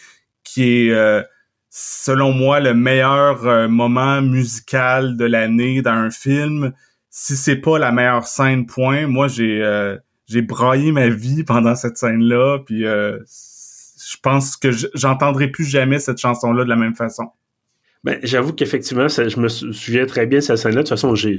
qui 0.44 0.86
est, 0.86 0.90
euh, 0.90 1.22
selon 1.70 2.32
moi, 2.32 2.60
le 2.60 2.74
meilleur 2.74 3.46
euh, 3.46 3.68
moment 3.68 4.22
musical 4.22 5.16
de 5.16 5.24
l'année 5.24 5.82
dans 5.82 5.92
un 5.92 6.10
film. 6.10 6.72
Si 7.10 7.36
c'est 7.36 7.56
pas 7.56 7.78
la 7.78 7.92
meilleure 7.92 8.26
scène, 8.26 8.66
point. 8.66 9.06
Moi, 9.06 9.28
j'ai 9.28 9.62
j'ai 10.26 10.42
braillé 10.42 10.90
ma 10.90 11.08
vie 11.08 11.44
pendant 11.44 11.74
cette 11.74 11.98
scène-là, 11.98 12.60
puis 12.66 12.82
je 12.82 13.18
je 14.06 14.16
pense 14.22 14.56
que 14.56 14.70
j'entendrai 14.94 15.48
plus 15.48 15.64
jamais 15.64 15.98
cette 15.98 16.18
chanson-là 16.18 16.64
de 16.64 16.68
la 16.68 16.76
même 16.76 16.94
façon. 16.94 17.30
Ben, 18.04 18.18
j'avoue 18.22 18.52
qu'effectivement, 18.52 19.08
je 19.08 19.40
me 19.40 19.48
souviens 19.48 20.06
très 20.06 20.26
bien 20.26 20.38
de 20.38 20.44
cette 20.44 20.58
scène-là. 20.58 20.82
De 20.82 20.82
toute 20.82 20.90
façon, 20.90 21.14
j'ai, 21.14 21.38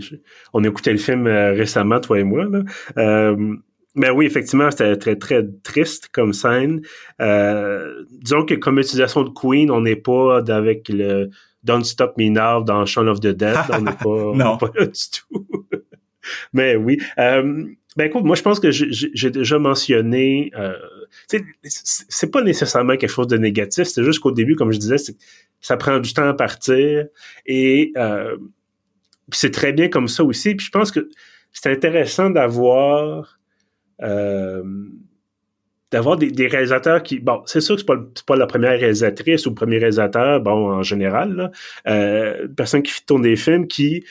on 0.52 0.64
a 0.64 0.68
écouté 0.68 0.92
le 0.92 0.98
film 0.98 1.28
euh, 1.28 1.54
récemment, 1.54 2.00
toi 2.00 2.20
et 2.20 2.24
moi. 2.24 2.46
Là. 2.46 2.64
Euh, 2.98 3.56
mais 3.96 4.10
oui, 4.10 4.26
effectivement, 4.26 4.70
c'était 4.72 4.98
très, 4.98 5.16
très 5.16 5.48
triste 5.64 6.10
comme 6.12 6.34
scène. 6.34 6.82
Euh, 7.22 8.04
disons 8.12 8.44
que 8.46 8.56
comme 8.56 8.80
utilisation 8.80 9.24
de 9.24 9.30
Queen, 9.30 9.72
on 9.72 9.82
n'est 9.82 9.96
pas 9.96 10.44
avec 10.50 10.90
le 10.90 11.30
Don't 11.64 11.84
Stop 11.84 12.18
Me 12.18 12.30
Now 12.30 12.64
dans 12.64 12.86
Shaun 12.86 13.08
of 13.08 13.22
the 13.22 13.28
Dead. 13.28 13.58
on 13.70 13.82
n'est 13.82 13.92
pas, 13.92 14.34
non. 14.36 14.58
pas 14.58 14.70
là 14.76 14.86
du 14.86 14.92
tout. 14.92 15.48
mais 16.54 16.76
oui. 16.76 17.00
Euh, 17.18 17.66
ben 17.96 18.08
écoute, 18.08 18.26
moi 18.26 18.36
je 18.36 18.42
pense 18.42 18.60
que 18.60 18.72
j'ai 18.72 19.30
déjà 19.30 19.58
mentionné, 19.58 20.52
euh, 20.58 20.74
c'est 21.28 22.32
pas 22.32 22.42
nécessairement 22.42 22.98
quelque 22.98 23.10
chose 23.10 23.28
de 23.28 23.38
négatif, 23.38 23.88
c'est 23.88 24.04
juste 24.04 24.20
qu'au 24.20 24.32
début, 24.32 24.56
comme 24.56 24.72
je 24.72 24.80
disais, 24.80 24.98
ça 25.62 25.78
prend 25.78 26.00
du 26.00 26.14
temps 26.14 26.28
à 26.28 26.34
partir 26.34 27.06
et 27.46 27.92
euh, 27.98 28.38
c'est 29.32 29.52
très 29.52 29.74
bien 29.74 29.90
comme 29.90 30.08
ça 30.08 30.24
aussi. 30.24 30.56
Puis 30.56 30.68
je 30.68 30.72
pense 30.72 30.92
que 30.92 31.10
c'est 31.52 31.72
intéressant 31.72 32.30
d'avoir 32.30 33.40
euh, 34.02 34.64
des, 35.92 36.48
réalisateurs 36.48 37.04
qui, 37.04 37.20
bon, 37.20 37.42
c'est 37.46 37.62
sûr 37.62 37.76
que 37.76 37.82
c'est 37.82 37.88
pas, 37.88 37.98
pas 38.26 38.36
la 38.36 38.48
première 38.48 38.78
réalisatrice 38.78 39.46
ou 39.46 39.50
le 39.50 39.56
premier 39.56 39.78
réalisateur, 39.78 40.42
bon, 40.42 40.72
en 40.72 40.84
général, 40.84 41.34
là, 41.34 41.52
euh, 41.88 42.48
personne 42.56 42.84
qui 42.84 42.94
tourne 43.06 43.22
des 43.22 43.36
films 43.36 43.68
qui 43.68 44.04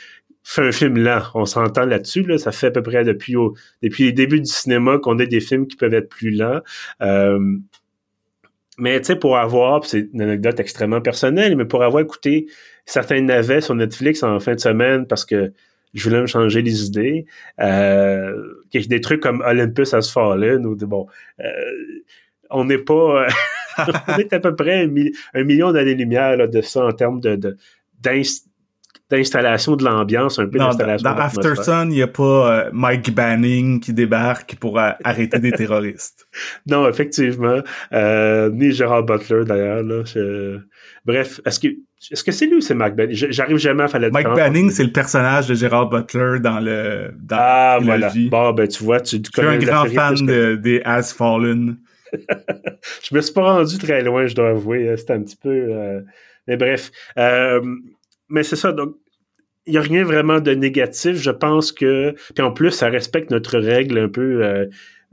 fait 0.44 0.62
un 0.62 0.72
film 0.72 0.98
lent. 0.98 1.22
On 1.34 1.46
s'entend 1.46 1.86
là-dessus. 1.86 2.22
Là. 2.22 2.38
Ça 2.38 2.52
fait 2.52 2.68
à 2.68 2.70
peu 2.70 2.82
près 2.82 3.02
depuis, 3.02 3.34
depuis 3.82 4.04
les 4.04 4.12
débuts 4.12 4.40
du 4.40 4.50
cinéma 4.50 4.98
qu'on 4.98 5.18
a 5.18 5.26
des 5.26 5.40
films 5.40 5.66
qui 5.66 5.76
peuvent 5.76 5.94
être 5.94 6.08
plus 6.08 6.30
lents. 6.30 6.60
Euh, 7.00 7.56
mais 8.78 9.00
tu 9.00 9.06
sais, 9.06 9.16
pour 9.16 9.38
avoir, 9.38 9.84
c'est 9.84 10.08
une 10.12 10.20
anecdote 10.20 10.60
extrêmement 10.60 11.00
personnelle, 11.00 11.56
mais 11.56 11.64
pour 11.64 11.82
avoir 11.82 12.02
écouté 12.02 12.46
certains 12.84 13.22
navets 13.22 13.60
sur 13.60 13.74
Netflix 13.74 14.22
en 14.22 14.38
fin 14.40 14.54
de 14.54 14.60
semaine 14.60 15.06
parce 15.06 15.24
que 15.24 15.52
je 15.94 16.08
voulais 16.08 16.20
me 16.20 16.26
changer 16.26 16.60
les 16.60 16.84
idées, 16.84 17.24
euh, 17.60 18.34
des 18.72 19.00
trucs 19.00 19.22
comme 19.22 19.42
Olympus 19.46 19.94
Has 19.94 20.10
Fallen 20.12 20.66
ou 20.66 20.74
bon, 20.74 21.06
euh, 21.38 21.44
on 22.50 22.64
n'est 22.64 22.78
pas, 22.78 23.28
on 24.08 24.18
est 24.18 24.32
à 24.32 24.40
peu 24.40 24.56
près 24.56 24.90
un, 25.34 25.44
million 25.44 25.70
d'années-lumière 25.70 26.48
de 26.48 26.60
ça 26.60 26.84
en 26.84 26.92
termes 26.92 27.20
de, 27.20 27.36
de 27.36 27.56
d'installation 29.16 29.76
de 29.76 29.84
l'ambiance, 29.84 30.38
un 30.38 30.46
peu 30.46 30.58
d'installation 30.58 31.08
Dans, 31.08 31.16
dans 31.16 31.22
Aftersun, 31.22 31.84
il 31.84 31.94
n'y 31.94 32.02
a 32.02 32.06
pas 32.06 32.22
euh, 32.66 32.70
Mike 32.72 33.14
Banning 33.14 33.80
qui 33.80 33.92
débarque 33.92 34.56
pour 34.56 34.78
euh, 34.78 34.90
arrêter 35.04 35.38
des 35.38 35.52
terroristes. 35.52 36.26
Non, 36.66 36.88
effectivement. 36.88 37.60
Euh, 37.92 38.50
ni 38.50 38.72
Gerard 38.72 39.04
Butler, 39.04 39.44
d'ailleurs. 39.44 39.82
Bref, 41.04 41.40
est-ce 41.44 41.60
que 41.60 41.68
est-ce 42.10 42.22
que 42.22 42.32
c'est 42.32 42.46
lui 42.46 42.56
ou 42.56 42.60
c'est 42.60 42.74
Mike 42.74 42.96
Banning? 42.96 43.14
J'arrive 43.14 43.56
jamais 43.56 43.84
à 43.84 43.88
faire 43.88 44.00
la 44.00 44.10
Mike 44.10 44.26
Banning, 44.28 44.70
c'est 44.70 44.84
le 44.84 44.92
personnage 44.92 45.48
de 45.48 45.54
Gerard 45.54 45.88
Butler 45.88 46.40
dans 46.40 46.60
le 46.60 47.12
dans 47.18 47.36
Ah, 47.38 47.78
voilà. 47.80 48.12
Bon, 48.30 48.52
ben 48.52 48.68
tu 48.68 48.84
vois, 48.84 49.00
tu, 49.00 49.20
connais 49.34 49.54
Je 49.54 49.60
suis 49.60 49.70
un 49.70 49.84
grand 49.84 49.86
fan 49.86 50.26
de, 50.26 50.56
des 50.56 50.82
As 50.84 51.14
Fallen. 51.14 51.78
je 52.12 53.14
me 53.14 53.20
suis 53.20 53.32
pas 53.32 53.54
rendu 53.54 53.78
très 53.78 54.02
loin, 54.02 54.26
je 54.26 54.34
dois 54.34 54.50
avouer. 54.50 54.94
C'était 54.96 55.14
un 55.14 55.22
petit 55.22 55.36
peu... 55.36 56.02
Mais 56.46 56.56
bref. 56.56 56.90
Euh, 57.18 57.60
mais 58.28 58.42
c'est 58.42 58.56
ça, 58.56 58.72
donc 58.72 58.96
il 59.66 59.72
n'y 59.72 59.78
a 59.78 59.82
rien 59.82 60.04
vraiment 60.04 60.40
de 60.40 60.52
négatif. 60.52 61.16
Je 61.16 61.30
pense 61.30 61.72
que. 61.72 62.14
Puis 62.34 62.44
en 62.44 62.52
plus, 62.52 62.70
ça 62.70 62.88
respecte 62.88 63.30
notre 63.30 63.58
règle 63.58 63.98
un 63.98 64.08
peu 64.08 64.44
euh, 64.44 64.66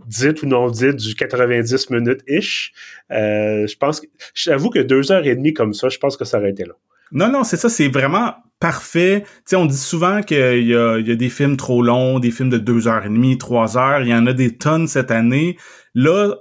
dite 0.06 0.44
ou 0.44 0.48
non 0.48 0.70
dite 0.70 0.98
du 0.98 1.16
90 1.16 1.90
minutes-ish. 1.90 2.74
Euh, 3.12 3.68
je 3.68 3.78
pense 3.78 4.02
que. 4.02 4.08
J'avoue 4.34 4.70
que 4.70 4.80
deux 4.80 5.12
heures 5.12 5.26
et 5.26 5.36
demie 5.36 5.54
comme 5.54 5.74
ça, 5.74 5.90
je 5.90 5.98
pense 5.98 6.18
que 6.18 6.26
ça 6.26 6.40
aurait 6.40 6.52
été 6.52 6.66
long. 6.66 6.76
Non, 7.14 7.30
non, 7.30 7.44
c'est 7.44 7.58
ça, 7.58 7.68
c'est 7.68 7.90
vraiment 7.90 8.36
parfait. 8.60 9.26
Sais, 9.44 9.56
on 9.58 9.66
dit 9.66 9.78
souvent 9.78 10.22
qu'il 10.22 10.38
y 10.38 10.76
a, 10.76 10.98
y 10.98 11.12
a 11.12 11.16
des 11.16 11.30
films 11.30 11.58
trop 11.58 11.82
longs, 11.82 12.20
des 12.20 12.32
films 12.32 12.50
de 12.50 12.58
deux 12.58 12.88
heures 12.88 13.06
et 13.06 13.10
demie, 13.10 13.38
trois 13.38 13.78
heures. 13.78 14.02
Il 14.02 14.08
y 14.08 14.14
en 14.14 14.28
a 14.28 14.34
des 14.34 14.58
tonnes 14.58 14.88
cette 14.88 15.12
année. 15.12 15.58
Là, 15.94 16.36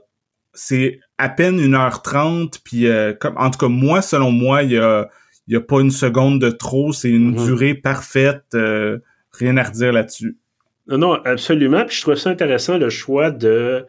c'est 0.53 1.01
à 1.18 1.29
peine 1.29 1.59
une 1.59 1.75
heure 1.75 2.03
trente. 2.03 2.61
Puis, 2.64 2.87
euh, 2.87 3.12
comme, 3.12 3.37
en 3.37 3.51
tout 3.51 3.59
cas, 3.59 3.68
moi, 3.68 4.03
selon 4.03 4.31
moi, 4.31 4.62
il 4.62 4.73
y 4.73 4.79
a 4.79 5.09
il 5.50 5.54
n'y 5.54 5.56
a 5.56 5.66
pas 5.66 5.80
une 5.80 5.90
seconde 5.90 6.40
de 6.40 6.48
trop, 6.48 6.92
c'est 6.92 7.10
une 7.10 7.32
mhm. 7.32 7.44
durée 7.44 7.74
parfaite, 7.74 8.44
euh, 8.54 8.98
rien 9.32 9.56
à 9.56 9.64
redire 9.64 9.92
là-dessus. 9.92 10.36
Non, 10.86 10.98
non, 10.98 11.14
absolument. 11.24 11.84
Puis 11.84 11.96
je 11.96 12.02
trouve 12.02 12.14
ça 12.14 12.30
intéressant 12.30 12.78
le 12.78 12.88
choix 12.88 13.32
de 13.32 13.84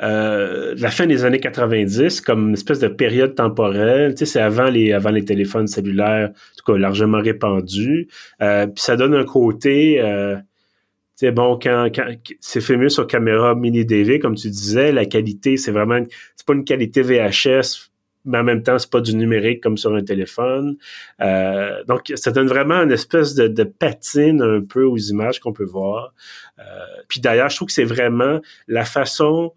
euh, 0.00 0.74
la 0.78 0.90
fin 0.92 1.06
des 1.06 1.24
années 1.24 1.40
90 1.40 2.20
comme 2.20 2.50
une 2.50 2.54
espèce 2.54 2.78
de 2.78 2.86
période 2.86 3.34
temporelle. 3.34 4.14
Tu 4.14 4.18
sais, 4.18 4.34
c'est 4.34 4.40
avant 4.40 4.70
les 4.70 4.92
avant 4.92 5.10
les 5.10 5.24
téléphones 5.24 5.66
cellulaires, 5.66 6.30
en 6.30 6.56
tout 6.56 6.72
cas 6.72 6.78
largement 6.78 7.20
répandus. 7.20 8.06
Euh, 8.40 8.68
puis 8.68 8.82
ça 8.82 8.94
donne 8.94 9.14
un 9.14 9.24
côté. 9.24 10.00
Euh, 10.00 10.36
tu 10.36 11.26
sais, 11.26 11.32
bon, 11.32 11.58
quand, 11.60 11.88
quand 11.92 12.06
c'est 12.38 12.60
filmé 12.60 12.88
sur 12.90 13.08
caméra 13.08 13.56
mini 13.56 13.84
DV, 13.84 14.20
comme 14.20 14.36
tu 14.36 14.48
disais, 14.48 14.92
la 14.92 15.04
qualité, 15.04 15.56
c'est 15.56 15.72
vraiment, 15.72 15.98
c'est 16.36 16.46
pas 16.46 16.54
une 16.54 16.64
qualité 16.64 17.02
VHS 17.02 17.91
mais 18.24 18.38
en 18.38 18.44
même 18.44 18.62
temps, 18.62 18.78
c'est 18.78 18.90
pas 18.90 19.00
du 19.00 19.14
numérique 19.14 19.62
comme 19.62 19.76
sur 19.76 19.94
un 19.94 20.02
téléphone. 20.02 20.76
Euh, 21.20 21.82
donc, 21.84 22.12
ça 22.14 22.30
donne 22.30 22.46
vraiment 22.46 22.76
une 22.82 22.92
espèce 22.92 23.34
de, 23.34 23.48
de 23.48 23.64
patine 23.64 24.40
un 24.42 24.60
peu 24.60 24.84
aux 24.84 24.98
images 24.98 25.40
qu'on 25.40 25.52
peut 25.52 25.64
voir. 25.64 26.14
Euh, 26.58 26.62
puis 27.08 27.20
d'ailleurs, 27.20 27.48
je 27.48 27.56
trouve 27.56 27.68
que 27.68 27.74
c'est 27.74 27.84
vraiment 27.84 28.40
la 28.68 28.84
façon 28.84 29.52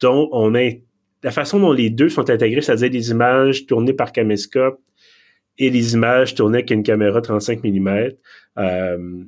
dont 0.00 0.28
on 0.32 0.54
est, 0.54 0.82
la 1.22 1.30
façon 1.30 1.60
dont 1.60 1.72
les 1.72 1.90
deux 1.90 2.08
sont 2.08 2.30
intégrés, 2.30 2.62
c'est-à-dire 2.62 2.90
les 2.90 3.10
images 3.10 3.66
tournées 3.66 3.92
par 3.92 4.12
caméscope 4.12 4.80
et 5.58 5.68
les 5.68 5.92
images 5.94 6.34
tournées 6.34 6.58
avec 6.58 6.70
une 6.70 6.82
caméra 6.82 7.20
35 7.20 7.62
mm. 7.62 8.10
Euh, 8.58 9.24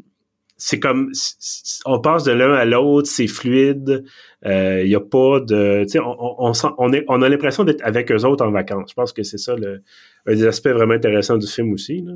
c'est 0.64 0.78
comme 0.78 1.10
on 1.86 2.00
passe 2.00 2.22
de 2.22 2.30
l'un 2.30 2.52
à 2.52 2.64
l'autre, 2.64 3.08
c'est 3.08 3.26
fluide. 3.26 4.04
Il 4.44 4.50
euh, 4.50 4.84
y 4.84 4.94
a 4.94 5.00
pas 5.00 5.40
de, 5.40 5.82
tu 5.82 5.88
sais, 5.88 5.98
on, 5.98 6.16
on, 6.20 6.52
on, 6.78 6.92
est, 6.92 7.04
on 7.08 7.20
a 7.20 7.28
l'impression 7.28 7.64
d'être 7.64 7.80
avec 7.82 8.12
eux 8.12 8.24
autres 8.24 8.46
en 8.46 8.52
vacances. 8.52 8.90
Je 8.90 8.94
pense 8.94 9.12
que 9.12 9.24
c'est 9.24 9.38
ça 9.38 9.56
le, 9.56 9.82
un 10.26 10.34
des 10.34 10.46
aspects 10.46 10.68
vraiment 10.68 10.94
intéressants 10.94 11.36
du 11.36 11.48
film 11.48 11.72
aussi. 11.72 12.02
Là. 12.02 12.12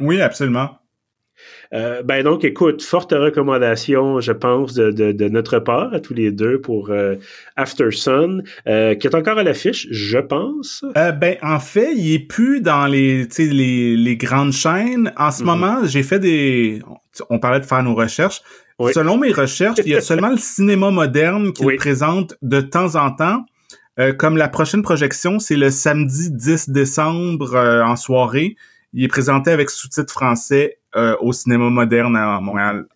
Oui, 0.00 0.20
absolument. 0.20 0.70
Euh, 1.72 2.02
ben 2.02 2.22
donc, 2.22 2.44
écoute, 2.44 2.82
forte 2.82 3.12
recommandation, 3.12 4.20
je 4.20 4.32
pense, 4.32 4.74
de, 4.74 4.90
de, 4.90 5.28
notre 5.28 5.58
part 5.58 5.92
à 5.92 6.00
tous 6.00 6.14
les 6.14 6.30
deux 6.32 6.60
pour 6.60 6.90
euh, 6.90 7.16
After 7.56 7.90
Sun, 7.90 8.42
euh, 8.66 8.94
qui 8.94 9.06
est 9.06 9.14
encore 9.14 9.38
à 9.38 9.42
l'affiche, 9.42 9.86
je 9.90 10.18
pense. 10.18 10.84
ben, 10.94 11.36
en 11.42 11.60
fait, 11.60 11.92
il 11.94 12.14
est 12.14 12.26
plus 12.26 12.60
dans 12.60 12.86
les, 12.86 13.26
les, 13.38 13.96
les 13.96 14.16
grandes 14.16 14.52
chaînes. 14.52 15.12
En 15.16 15.30
ce 15.30 15.42
mhm. 15.42 15.46
moment, 15.46 15.76
j'ai 15.84 16.02
fait 16.02 16.18
des... 16.18 16.80
On 17.30 17.38
parlait 17.38 17.60
de 17.60 17.66
faire 17.66 17.82
nos 17.82 17.94
recherches. 17.94 18.42
Selon 18.92 19.18
mes 19.18 19.32
recherches, 19.32 19.78
il 19.84 19.92
y 19.92 19.96
a 19.96 20.00
seulement 20.00 20.30
le 20.30 20.36
cinéma 20.36 20.90
moderne 20.90 21.52
qui 21.52 21.64
le 21.64 21.76
présente 21.76 22.34
de 22.42 22.60
temps 22.60 22.94
en 22.94 23.10
temps. 23.10 23.44
comme 24.18 24.36
la 24.36 24.48
prochaine 24.48 24.82
projection, 24.82 25.38
c'est 25.38 25.56
le 25.56 25.70
samedi 25.70 26.30
10 26.30 26.70
décembre 26.70 27.56
en 27.56 27.96
soirée. 27.96 28.56
Il 28.92 29.04
est 29.04 29.08
présenté 29.08 29.50
avec 29.50 29.70
sous-titres 29.70 30.12
français 30.12 30.78
euh, 30.96 31.16
au 31.20 31.32
cinéma 31.32 31.68
moderne 31.68 32.16
à 32.16 32.40
Montréal. 32.40 32.86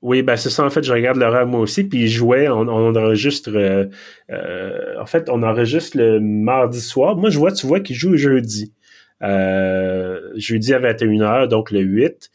Oui, 0.00 0.22
ben 0.22 0.36
c'est 0.36 0.50
ça. 0.50 0.64
En 0.64 0.70
fait, 0.70 0.82
je 0.82 0.92
regarde 0.92 1.18
l'horaire 1.18 1.46
moi 1.46 1.60
aussi, 1.60 1.84
puis 1.84 2.02
il 2.02 2.08
jouait. 2.08 2.48
On, 2.48 2.68
enregistre. 2.68 3.50
Euh, 3.54 3.86
euh, 4.30 4.94
en 5.00 5.06
fait, 5.06 5.28
on 5.28 5.42
enregistre 5.42 5.98
le 5.98 6.20
mardi 6.20 6.80
soir. 6.80 7.16
Moi, 7.16 7.30
je 7.30 7.38
vois, 7.38 7.52
tu 7.52 7.66
vois, 7.66 7.80
qu'il 7.80 7.96
joue 7.96 8.16
jeudi. 8.16 8.72
jeudi 9.20 10.72
à 10.72 10.80
21h, 10.80 11.48
donc 11.48 11.70
le 11.70 11.80
8. 11.80 12.30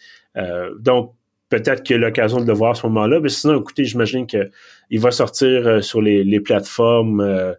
Donc, 0.80 1.13
peut-être 1.50 1.84
qu'il 1.84 1.98
a 1.98 2.00
l'occasion 2.00 2.41
de 2.41 2.48
le 2.48 2.54
voir 2.54 2.72
à 2.72 2.76
ce 2.76 2.86
moment-là. 2.88 3.19
Mais 3.19 3.30
sinon, 3.30 3.60
écoutez, 3.60 3.86
j'imagine 3.86 4.26
qu'il 4.26 5.00
va 5.00 5.12
sortir 5.12 5.84
sur 5.84 6.02
les, 6.02 6.39
plateformes 6.39 7.56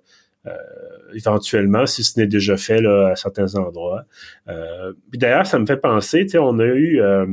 éventuellement, 1.14 1.86
si 1.86 2.04
ce 2.04 2.18
n'est 2.18 2.26
déjà 2.26 2.56
fait 2.56 2.80
là, 2.80 3.08
à 3.12 3.16
certains 3.16 3.54
endroits. 3.54 4.04
Euh, 4.48 4.92
d'ailleurs, 5.12 5.46
ça 5.46 5.58
me 5.58 5.66
fait 5.66 5.76
penser, 5.76 6.24
tu 6.24 6.30
sais, 6.30 6.38
on 6.38 6.58
a 6.58 6.64
eu, 6.64 7.00
euh, 7.00 7.26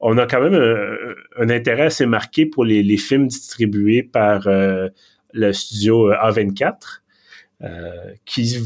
on 0.00 0.16
a 0.18 0.26
quand 0.26 0.40
même 0.40 0.54
un, 1.36 1.50
intérêt 1.50 1.86
assez 1.86 2.06
marqué 2.06 2.46
pour 2.46 2.64
les, 2.64 2.82
les 2.82 2.96
films 2.96 3.26
distribués 3.26 4.02
par 4.02 4.46
euh, 4.46 4.88
le 5.32 5.52
studio 5.52 6.12
A24, 6.12 7.02
qui 8.24 8.58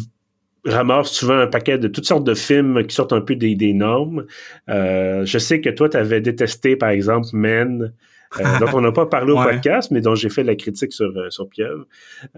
ramasse 0.64 1.10
souvent 1.10 1.38
un 1.38 1.46
paquet 1.46 1.78
de 1.78 1.88
toutes 1.88 2.06
sortes 2.06 2.24
de 2.24 2.34
films 2.34 2.84
qui 2.86 2.94
sortent 2.94 3.12
un 3.12 3.20
peu 3.20 3.34
des, 3.34 3.54
des 3.54 3.72
normes. 3.72 4.26
je 4.68 5.38
sais 5.38 5.60
que 5.60 5.70
toi, 5.70 5.88
tu 5.88 5.96
avais 5.96 6.20
détesté, 6.20 6.76
par 6.76 6.90
exemple, 6.90 7.28
Men, 7.32 7.92
euh, 8.40 8.58
donc, 8.60 8.74
on 8.74 8.80
n'a 8.80 8.92
pas 8.92 9.06
parlé 9.06 9.32
au 9.32 9.42
podcast, 9.42 9.90
mais 9.90 10.00
dont 10.00 10.14
j'ai 10.14 10.28
fait 10.28 10.44
la 10.44 10.54
critique 10.54 10.92
sur, 10.92 11.06
euh, 11.16 11.30
sur 11.30 11.48
Pieuvre. 11.48 11.86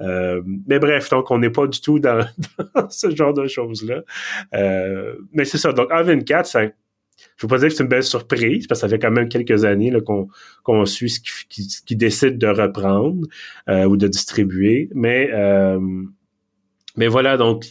Euh, 0.01 0.43
mais 0.67 0.79
bref, 0.79 1.11
donc 1.11 1.31
on 1.31 1.39
n'est 1.39 1.51
pas 1.51 1.67
du 1.67 1.81
tout 1.81 1.99
dans, 1.99 2.27
ce 2.91 3.15
genre 3.15 3.35
de 3.35 3.47
choses-là. 3.47 4.03
mais 5.33 5.45
c'est 5.45 5.59
ça. 5.59 5.73
Donc, 5.73 5.91
A24, 5.91 6.45
ça, 6.45 6.63
je 6.63 6.67
ne 6.67 6.73
veux 7.43 7.49
pas 7.49 7.59
dire 7.59 7.69
que 7.69 7.75
c'est 7.75 7.83
une 7.83 7.89
belle 7.89 8.03
surprise, 8.03 8.67
parce 8.67 8.81
que 8.81 8.87
ça 8.87 8.89
fait 8.89 8.99
quand 8.99 9.11
même 9.11 9.29
quelques 9.29 9.65
années 9.65 9.93
qu'on 10.65 10.87
suit 10.87 11.11
ce 11.11 11.21
qui, 11.21 11.67
qui, 11.87 11.97
décide 11.97 12.39
de 12.39 12.49
reprendre 12.49 13.27
ou 13.69 13.97
de 13.97 14.09
distribuer. 14.09 14.91
Mais 14.95 15.31
Mais 16.97 17.09
voilà, 17.09 17.37
donc, 17.37 17.65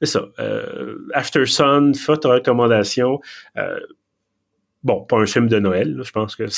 c'est 0.00 0.06
ça. 0.06 0.28
Euh, 0.38 0.96
After 1.12 1.46
Sun, 1.46 1.94
forte 1.94 2.24
recommandation. 2.24 3.20
Euh, 3.56 3.80
bon, 4.82 5.04
pas 5.04 5.18
un 5.18 5.26
film 5.26 5.48
de 5.48 5.58
Noël, 5.58 6.00
je 6.02 6.10
pense 6.10 6.36
que 6.36 6.44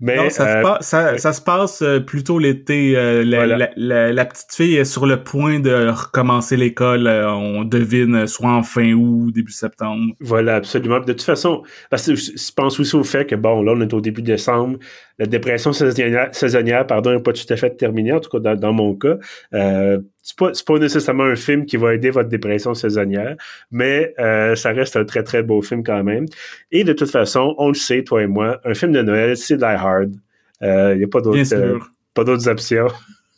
Mais 0.00 0.18
euh, 0.18 0.28
ça, 0.80 1.32
se 1.32 1.40
passe 1.40 1.82
euh, 1.82 2.00
plutôt 2.00 2.38
l'été. 2.38 2.96
Euh, 2.96 3.24
la, 3.24 4.24
petite 4.24 4.52
fille 4.52 4.76
est 4.76 4.84
sur 4.84 5.06
le 5.06 5.22
point 5.22 5.58
de 5.58 5.88
recommencer 5.88 6.56
l'école. 6.56 7.08
on 7.08 7.64
devine 7.64 8.26
soit 8.26 8.50
en 8.50 8.62
fin 8.62 8.92
août, 8.92 9.32
début 9.32 9.52
septembre. 9.52 10.14
Voilà, 10.20 10.56
absolument. 10.56 11.00
De 11.00 11.12
toute 11.12 11.22
façon, 11.22 11.62
parce 11.90 12.06
que 12.06 12.14
je 12.14 12.52
pense 12.54 12.78
aussi 12.78 12.96
au 12.96 13.04
fait 13.04 13.26
que 13.26 13.34
bon, 13.34 13.62
là, 13.62 13.72
on 13.74 13.80
est 13.80 13.92
au 13.92 14.00
début 14.00 14.22
décembre. 14.22 14.78
La 15.18 15.26
dépression 15.26 15.72
saisonnière, 15.72 16.86
pardon, 16.86 17.12
n'est 17.12 17.22
pas 17.22 17.32
tout 17.32 17.52
à 17.52 17.56
fait 17.56 17.70
terminée, 17.70 18.12
en 18.12 18.20
tout 18.20 18.30
cas 18.30 18.54
dans, 18.54 18.72
mon 18.72 18.94
cas 18.94 19.16
c'est 20.28 20.36
pas, 20.36 20.52
pas 20.66 20.78
nécessairement 20.78 21.24
un 21.24 21.36
film 21.36 21.64
qui 21.64 21.78
va 21.78 21.94
aider 21.94 22.10
votre 22.10 22.28
dépression 22.28 22.74
saisonnière, 22.74 23.34
mais 23.70 24.12
euh, 24.18 24.54
ça 24.56 24.72
reste 24.72 24.94
un 24.96 25.06
très 25.06 25.22
très 25.22 25.42
beau 25.42 25.62
film 25.62 25.82
quand 25.82 26.04
même. 26.04 26.26
Et 26.70 26.84
de 26.84 26.92
toute 26.92 27.10
façon, 27.10 27.54
on 27.56 27.68
le 27.68 27.74
sait, 27.74 28.04
toi 28.04 28.22
et 28.22 28.26
moi, 28.26 28.60
un 28.66 28.74
film 28.74 28.92
de 28.92 29.00
Noël, 29.00 29.38
c'est 29.38 29.56
Die 29.56 29.64
Hard. 29.64 30.12
Il 30.60 30.68
euh, 30.68 30.96
n'y 30.96 31.04
a 31.04 31.08
pas 31.08 31.22
d'autres, 31.22 31.54
euh, 31.54 31.78
pas 32.12 32.24
d'autres 32.24 32.46
options. 32.46 32.88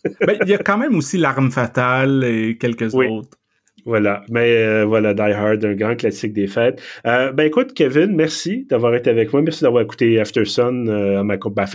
ben, 0.26 0.36
il 0.42 0.48
y 0.48 0.54
a 0.54 0.58
quand 0.58 0.78
même 0.78 0.96
aussi 0.96 1.16
L'arme 1.16 1.52
fatale 1.52 2.24
et 2.24 2.56
quelques 2.58 2.92
autres. 2.92 3.38
Voilà, 3.86 4.24
mais 4.28 4.84
voilà, 4.84 5.14
Die 5.14 5.20
Hard, 5.20 5.64
un 5.64 5.74
grand 5.74 5.94
classique 5.94 6.32
des 6.32 6.48
fêtes. 6.48 6.82
ben 7.04 7.40
écoute, 7.40 7.72
Kevin, 7.72 8.16
merci 8.16 8.66
d'avoir 8.68 8.96
été 8.96 9.10
avec 9.10 9.32
moi. 9.32 9.42
Merci 9.42 9.62
d'avoir 9.62 9.84
écouté 9.84 10.18
After 10.18 10.44
Sun 10.44 10.88
à 10.88 11.22
ma, 11.22 11.36
ben, 11.36 11.66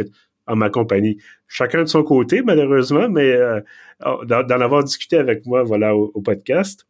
en 0.47 0.55
ma 0.55 0.69
compagnie. 0.69 1.17
Chacun 1.47 1.83
de 1.83 1.87
son 1.87 2.03
côté, 2.03 2.41
malheureusement, 2.41 3.09
mais 3.09 3.31
euh, 3.33 3.61
oh, 4.05 4.23
d'en 4.25 4.61
avoir 4.61 4.83
discuté 4.83 5.17
avec 5.17 5.45
moi, 5.45 5.63
voilà, 5.63 5.95
au, 5.95 6.21
podcast. 6.21 6.87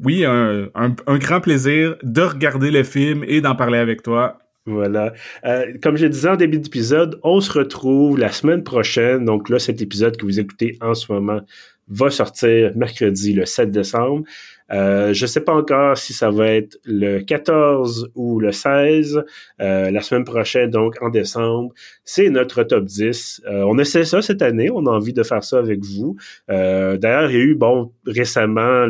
Oui, 0.00 0.24
un, 0.24 0.68
grand 1.06 1.40
plaisir 1.40 1.96
de 2.02 2.22
regarder 2.22 2.70
le 2.70 2.82
film 2.82 3.24
et 3.26 3.40
d'en 3.40 3.54
parler 3.54 3.78
avec 3.78 4.02
toi. 4.02 4.38
Voilà. 4.66 5.12
Euh, 5.44 5.72
comme 5.82 5.96
je 5.96 6.06
disais 6.06 6.28
en 6.28 6.36
début 6.36 6.58
d'épisode, 6.58 7.18
on 7.22 7.40
se 7.40 7.52
retrouve 7.52 8.18
la 8.18 8.30
semaine 8.30 8.62
prochaine. 8.62 9.24
Donc 9.24 9.48
là, 9.48 9.58
cet 9.58 9.82
épisode 9.82 10.16
que 10.16 10.24
vous 10.24 10.38
écoutez 10.40 10.78
en 10.80 10.94
ce 10.94 11.12
moment 11.12 11.40
va 11.88 12.10
sortir 12.10 12.72
mercredi, 12.76 13.32
le 13.32 13.44
7 13.44 13.70
décembre. 13.70 14.24
Euh, 14.70 15.12
je 15.12 15.24
ne 15.24 15.26
sais 15.26 15.40
pas 15.40 15.52
encore 15.52 15.98
si 15.98 16.12
ça 16.12 16.30
va 16.30 16.48
être 16.48 16.78
le 16.84 17.20
14 17.20 18.10
ou 18.14 18.40
le 18.40 18.52
16, 18.52 19.22
euh, 19.60 19.90
la 19.90 20.00
semaine 20.00 20.24
prochaine, 20.24 20.70
donc 20.70 20.96
en 21.02 21.10
décembre. 21.10 21.72
C'est 22.04 22.30
notre 22.30 22.62
top 22.62 22.84
10. 22.84 23.42
Euh, 23.46 23.64
on 23.66 23.78
essaie 23.78 24.04
ça 24.04 24.22
cette 24.22 24.42
année. 24.42 24.70
On 24.70 24.86
a 24.86 24.90
envie 24.90 25.12
de 25.12 25.22
faire 25.22 25.44
ça 25.44 25.58
avec 25.58 25.80
vous. 25.84 26.16
D'ailleurs, 26.48 27.30
il 27.30 27.36
y 27.36 27.40
a 27.40 27.44
eu, 27.44 27.58
récemment, 28.06 28.86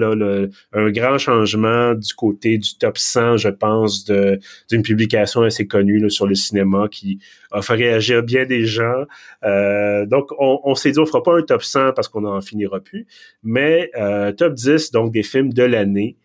un 0.72 0.90
grand 0.90 1.18
changement 1.18 1.94
du 1.94 2.14
côté 2.14 2.58
du 2.58 2.76
top 2.78 2.98
100, 2.98 3.38
je 3.38 3.48
pense, 3.48 4.04
d'une 4.04 4.82
publication 4.82 5.42
assez 5.42 5.66
connue 5.66 6.08
sur 6.10 6.26
le 6.26 6.34
cinéma 6.34 6.88
qui 6.90 7.18
a 7.50 7.60
fait 7.62 7.74
réagir 7.74 8.22
bien 8.22 8.46
des 8.46 8.64
gens. 8.64 9.04
donc, 9.42 10.30
on, 10.38 10.60
on 10.64 10.74
s'est 10.74 10.92
dit, 10.92 10.98
on 10.98 11.06
fera 11.06 11.22
pas 11.22 11.36
un 11.36 11.42
top 11.42 11.62
100 11.62 11.92
parce 11.92 12.08
qu'on 12.08 12.22
n'en 12.22 12.40
finira 12.40 12.80
plus, 12.80 13.06
mais 13.42 13.90
top 14.36 14.54
10, 14.54 14.90
donc 14.92 15.12
des 15.12 15.22
films 15.22 15.52
l'année. 15.66 16.16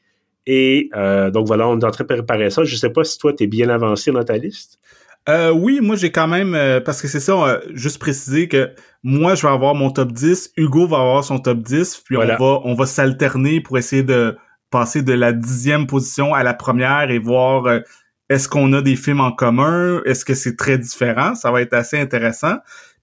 Et 0.48 0.90
euh, 0.96 1.30
donc 1.30 1.46
voilà, 1.46 1.68
on 1.68 1.78
est 1.78 1.84
en 1.84 1.92
train 1.92 2.06
de 2.06 2.14
préparer 2.14 2.50
ça. 2.50 2.64
Je 2.64 2.76
sais 2.76 2.90
pas 2.90 3.04
si 3.04 3.18
toi, 3.20 3.34
tu 3.34 3.44
es 3.44 3.48
bien 3.48 3.70
avancé 3.70 4.12
dans 4.12 4.24
ta 4.24 4.38
liste. 4.38 4.80
Euh, 5.28 5.52
oui, 5.52 5.82
moi 5.82 5.98
j'ai 5.98 6.10
quand 6.10 6.28
même 6.28 6.56
euh, 6.56 6.80
parce 6.80 7.02
que 7.02 7.10
c'est 7.10 7.20
ça, 7.20 7.60
juste 7.74 8.00
préciser 8.00 8.48
que 8.48 8.72
moi 9.04 9.36
je 9.36 9.42
vais 9.42 9.52
avoir 9.52 9.76
mon 9.76 9.92
top 9.92 10.14
10, 10.14 10.54
Hugo 10.56 10.88
va 10.88 11.00
avoir 11.00 11.22
son 11.26 11.38
top 11.38 11.60
10, 11.60 11.98
puis 12.06 12.16
on 12.16 12.26
va 12.26 12.62
on 12.64 12.74
va 12.76 12.86
s'alterner 12.86 13.60
pour 13.60 13.78
essayer 13.78 14.04
de 14.04 14.38
passer 14.70 15.02
de 15.02 15.12
la 15.12 15.34
dixième 15.34 15.86
position 15.86 16.34
à 16.34 16.44
la 16.44 16.54
première 16.54 17.12
et 17.12 17.20
voir 17.20 17.82
est-ce 18.30 18.48
qu'on 18.48 18.72
a 18.72 18.82
des 18.82 18.96
films 18.96 19.20
en 19.20 19.34
commun, 19.34 20.02
est-ce 20.06 20.24
que 20.24 20.34
c'est 20.34 20.56
très 20.56 20.78
différent, 20.78 21.36
ça 21.36 21.52
va 21.52 21.62
être 21.62 21.74
assez 21.74 22.00
intéressant. 22.00 22.56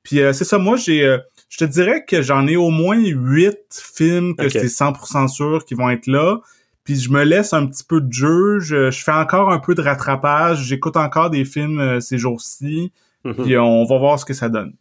Puis 0.03 0.20
c'est 0.33 0.44
ça, 0.44 0.57
moi 0.57 0.79
j'ai 0.79 1.18
je 1.54 1.58
te 1.58 1.64
dirais 1.64 2.04
que 2.04 2.20
j'en 2.20 2.48
ai 2.48 2.56
au 2.56 2.70
moins 2.70 2.98
huit 2.98 3.60
films 3.70 4.34
que 4.34 4.48
c'est 4.48 4.66
100% 4.66 5.28
sûr 5.28 5.64
qui 5.64 5.74
vont 5.74 5.88
être 5.88 6.08
là. 6.08 6.40
Puis 6.82 6.96
je 6.96 7.10
me 7.10 7.22
laisse 7.22 7.52
un 7.52 7.64
petit 7.66 7.84
peu 7.84 8.00
de 8.00 8.12
jeu. 8.12 8.58
Je, 8.58 8.90
fais 8.90 9.12
encore 9.12 9.52
un 9.52 9.60
peu 9.60 9.76
de 9.76 9.80
rattrapage. 9.80 10.64
J'écoute 10.64 10.96
encore 10.96 11.30
des 11.30 11.44
films 11.44 11.78
euh, 11.78 12.00
ces 12.00 12.18
jours-ci. 12.18 12.90
Mhm. 13.22 13.34
Puis 13.34 13.56
on 13.56 13.84
va 13.84 13.98
voir 13.98 14.18
ce 14.18 14.24
que 14.24 14.34
ça 14.34 14.48
donne. 14.48 14.72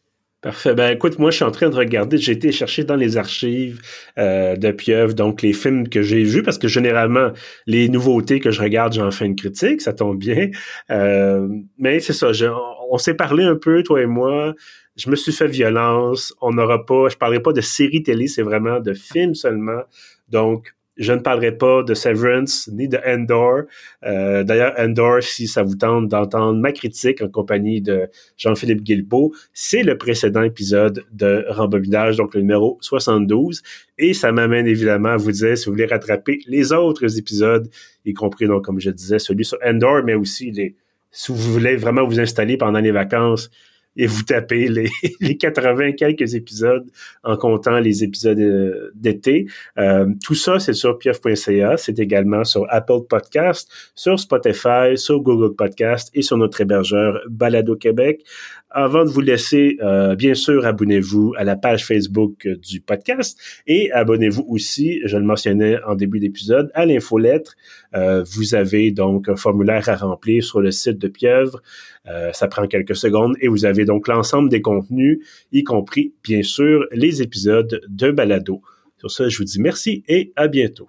Parfait. 0.41 0.73
Ben 0.73 0.93
écoute, 0.93 1.19
moi 1.19 1.29
je 1.29 1.35
suis 1.35 1.45
en 1.45 1.51
train 1.51 1.69
de 1.69 1.75
regarder, 1.75 2.17
j'ai 2.17 2.33
été 2.33 2.51
chercher 2.51 2.83
dans 2.83 2.97
les 2.97 3.15
archives 3.15 3.79
euh, 4.17 4.57
de 4.57 4.71
Pieuvre, 4.71 5.13
donc 5.13 5.41
les 5.41 5.53
films 5.53 5.87
que 5.87 6.01
j'ai 6.01 6.23
vus, 6.23 6.43
parce 6.43 6.57
que 6.57 6.67
généralement, 6.67 7.31
les 7.65 7.87
nouveautés 7.87 8.41
que 8.41 8.51
je 8.51 8.61
regarde, 8.61 8.91
j'en 8.91 9.09
fais 9.09 9.25
une 9.25 9.37
critique, 9.37 9.79
ça 9.79 9.93
tombe 9.93 10.17
bien. 10.17 10.49
Euh, 10.91 11.47
mais 11.77 12.01
c'est 12.01 12.11
ça, 12.11 12.33
on 12.93 12.99
s'est 12.99 13.15
parlé 13.15 13.43
un 13.43 13.55
peu, 13.55 13.81
toi 13.81 14.01
et 14.01 14.05
moi 14.05 14.53
je 14.95 15.09
me 15.09 15.15
suis 15.15 15.31
fait 15.31 15.47
violence. 15.47 16.33
On 16.41 16.51
n'aura 16.51 16.85
pas, 16.85 17.09
je 17.09 17.17
parlerai 17.17 17.41
pas 17.41 17.53
de 17.53 17.61
série 17.61 18.03
télé, 18.03 18.27
c'est 18.27 18.43
vraiment 18.43 18.79
de 18.79 18.93
films 18.93 19.33
seulement. 19.33 19.81
Donc, 20.29 20.75
je 20.95 21.11
ne 21.11 21.17
parlerai 21.17 21.57
pas 21.57 21.81
de 21.81 21.95
Severance 21.95 22.69
ni 22.71 22.87
de 22.87 22.99
Endor. 23.03 23.63
Euh, 24.05 24.43
D'ailleurs, 24.43 24.75
Endor, 24.77 25.23
si 25.23 25.47
ça 25.47 25.63
vous 25.63 25.73
tente 25.73 26.07
d'entendre 26.07 26.59
ma 26.59 26.71
critique 26.71 27.23
en 27.23 27.29
compagnie 27.29 27.81
de 27.81 28.07
Jean-Philippe 28.37 28.83
Guilbeault, 28.83 29.33
c'est 29.53 29.81
le 29.81 29.97
précédent 29.97 30.43
épisode 30.43 31.03
de 31.11 31.45
Rembobinage, 31.49 32.17
donc 32.17 32.35
le 32.35 32.41
numéro 32.41 32.77
72. 32.81 33.63
Et 33.97 34.13
ça 34.13 34.31
m'amène 34.31 34.67
évidemment 34.67 35.09
à 35.09 35.17
vous 35.17 35.31
dire, 35.31 35.57
si 35.57 35.65
vous 35.65 35.71
voulez 35.71 35.87
rattraper 35.87 36.41
les 36.45 36.71
autres 36.71 37.17
épisodes, 37.17 37.67
y 38.05 38.13
compris, 38.13 38.45
comme 38.63 38.79
je 38.79 38.91
disais, 38.91 39.17
celui 39.17 39.45
sur 39.45 39.57
Endor, 39.65 40.03
mais 40.03 40.13
aussi 40.13 40.51
les, 40.51 40.75
si 41.13 41.31
vous 41.31 41.37
voulez 41.37 41.77
vraiment 41.77 42.05
vous 42.05 42.19
installer 42.19 42.57
pendant 42.57 42.79
les 42.79 42.91
vacances, 42.91 43.49
et 43.95 44.07
vous 44.07 44.23
tapez 44.23 44.67
les, 44.67 44.89
les 45.21 45.37
80 45.37 45.93
quelques 45.93 46.35
épisodes 46.35 46.85
en 47.23 47.37
comptant 47.37 47.79
les 47.79 48.03
épisodes 48.03 48.39
euh, 48.39 48.91
d'été. 48.95 49.47
Euh, 49.77 50.07
tout 50.23 50.35
ça, 50.35 50.59
c'est 50.59 50.73
sur 50.73 50.97
pieuf.ca. 50.97 51.77
C'est 51.77 51.99
également 51.99 52.43
sur 52.43 52.65
Apple 52.69 53.01
Podcast, 53.07 53.71
sur 53.95 54.19
Spotify, 54.19 54.95
sur 54.97 55.21
Google 55.21 55.55
Podcast 55.55 56.09
et 56.13 56.21
sur 56.21 56.37
notre 56.37 56.61
hébergeur 56.61 57.21
Balado 57.29 57.75
Québec. 57.75 58.23
Avant 58.75 59.05
de 59.05 59.09
vous 59.09 59.21
laisser, 59.21 59.77
euh, 59.83 60.15
bien 60.15 60.33
sûr, 60.33 60.65
abonnez-vous 60.65 61.35
à 61.37 61.43
la 61.43 61.55
page 61.55 61.85
Facebook 61.85 62.47
du 62.47 62.81
podcast 62.81 63.39
et 63.67 63.91
abonnez-vous 63.91 64.43
aussi, 64.49 64.99
je 65.05 65.15
le 65.15 65.23
mentionnais 65.23 65.77
en 65.85 65.93
début 65.93 66.19
d'épisode, 66.19 66.71
à 66.73 66.87
l'infolettre. 66.87 67.53
Euh, 67.95 68.23
vous 68.33 68.55
avez 68.55 68.89
donc 68.89 69.29
un 69.29 69.35
formulaire 69.35 69.87
à 69.89 69.95
remplir 69.95 70.43
sur 70.43 70.59
le 70.59 70.71
site 70.71 70.97
de 70.97 71.07
Pieuvre. 71.07 71.61
Euh, 72.07 72.31
ça 72.33 72.47
prend 72.47 72.65
quelques 72.65 72.95
secondes 72.95 73.35
et 73.41 73.47
vous 73.47 73.65
avez 73.65 73.85
donc 73.85 74.07
l'ensemble 74.07 74.49
des 74.49 74.61
contenus, 74.61 75.19
y 75.51 75.63
compris, 75.63 76.15
bien 76.23 76.41
sûr, 76.41 76.83
les 76.91 77.21
épisodes 77.21 77.79
de 77.87 78.09
Balado. 78.09 78.63
Sur 78.97 79.11
ça, 79.11 79.29
je 79.29 79.37
vous 79.37 79.43
dis 79.43 79.61
merci 79.61 80.03
et 80.07 80.33
à 80.35 80.47
bientôt. 80.47 80.81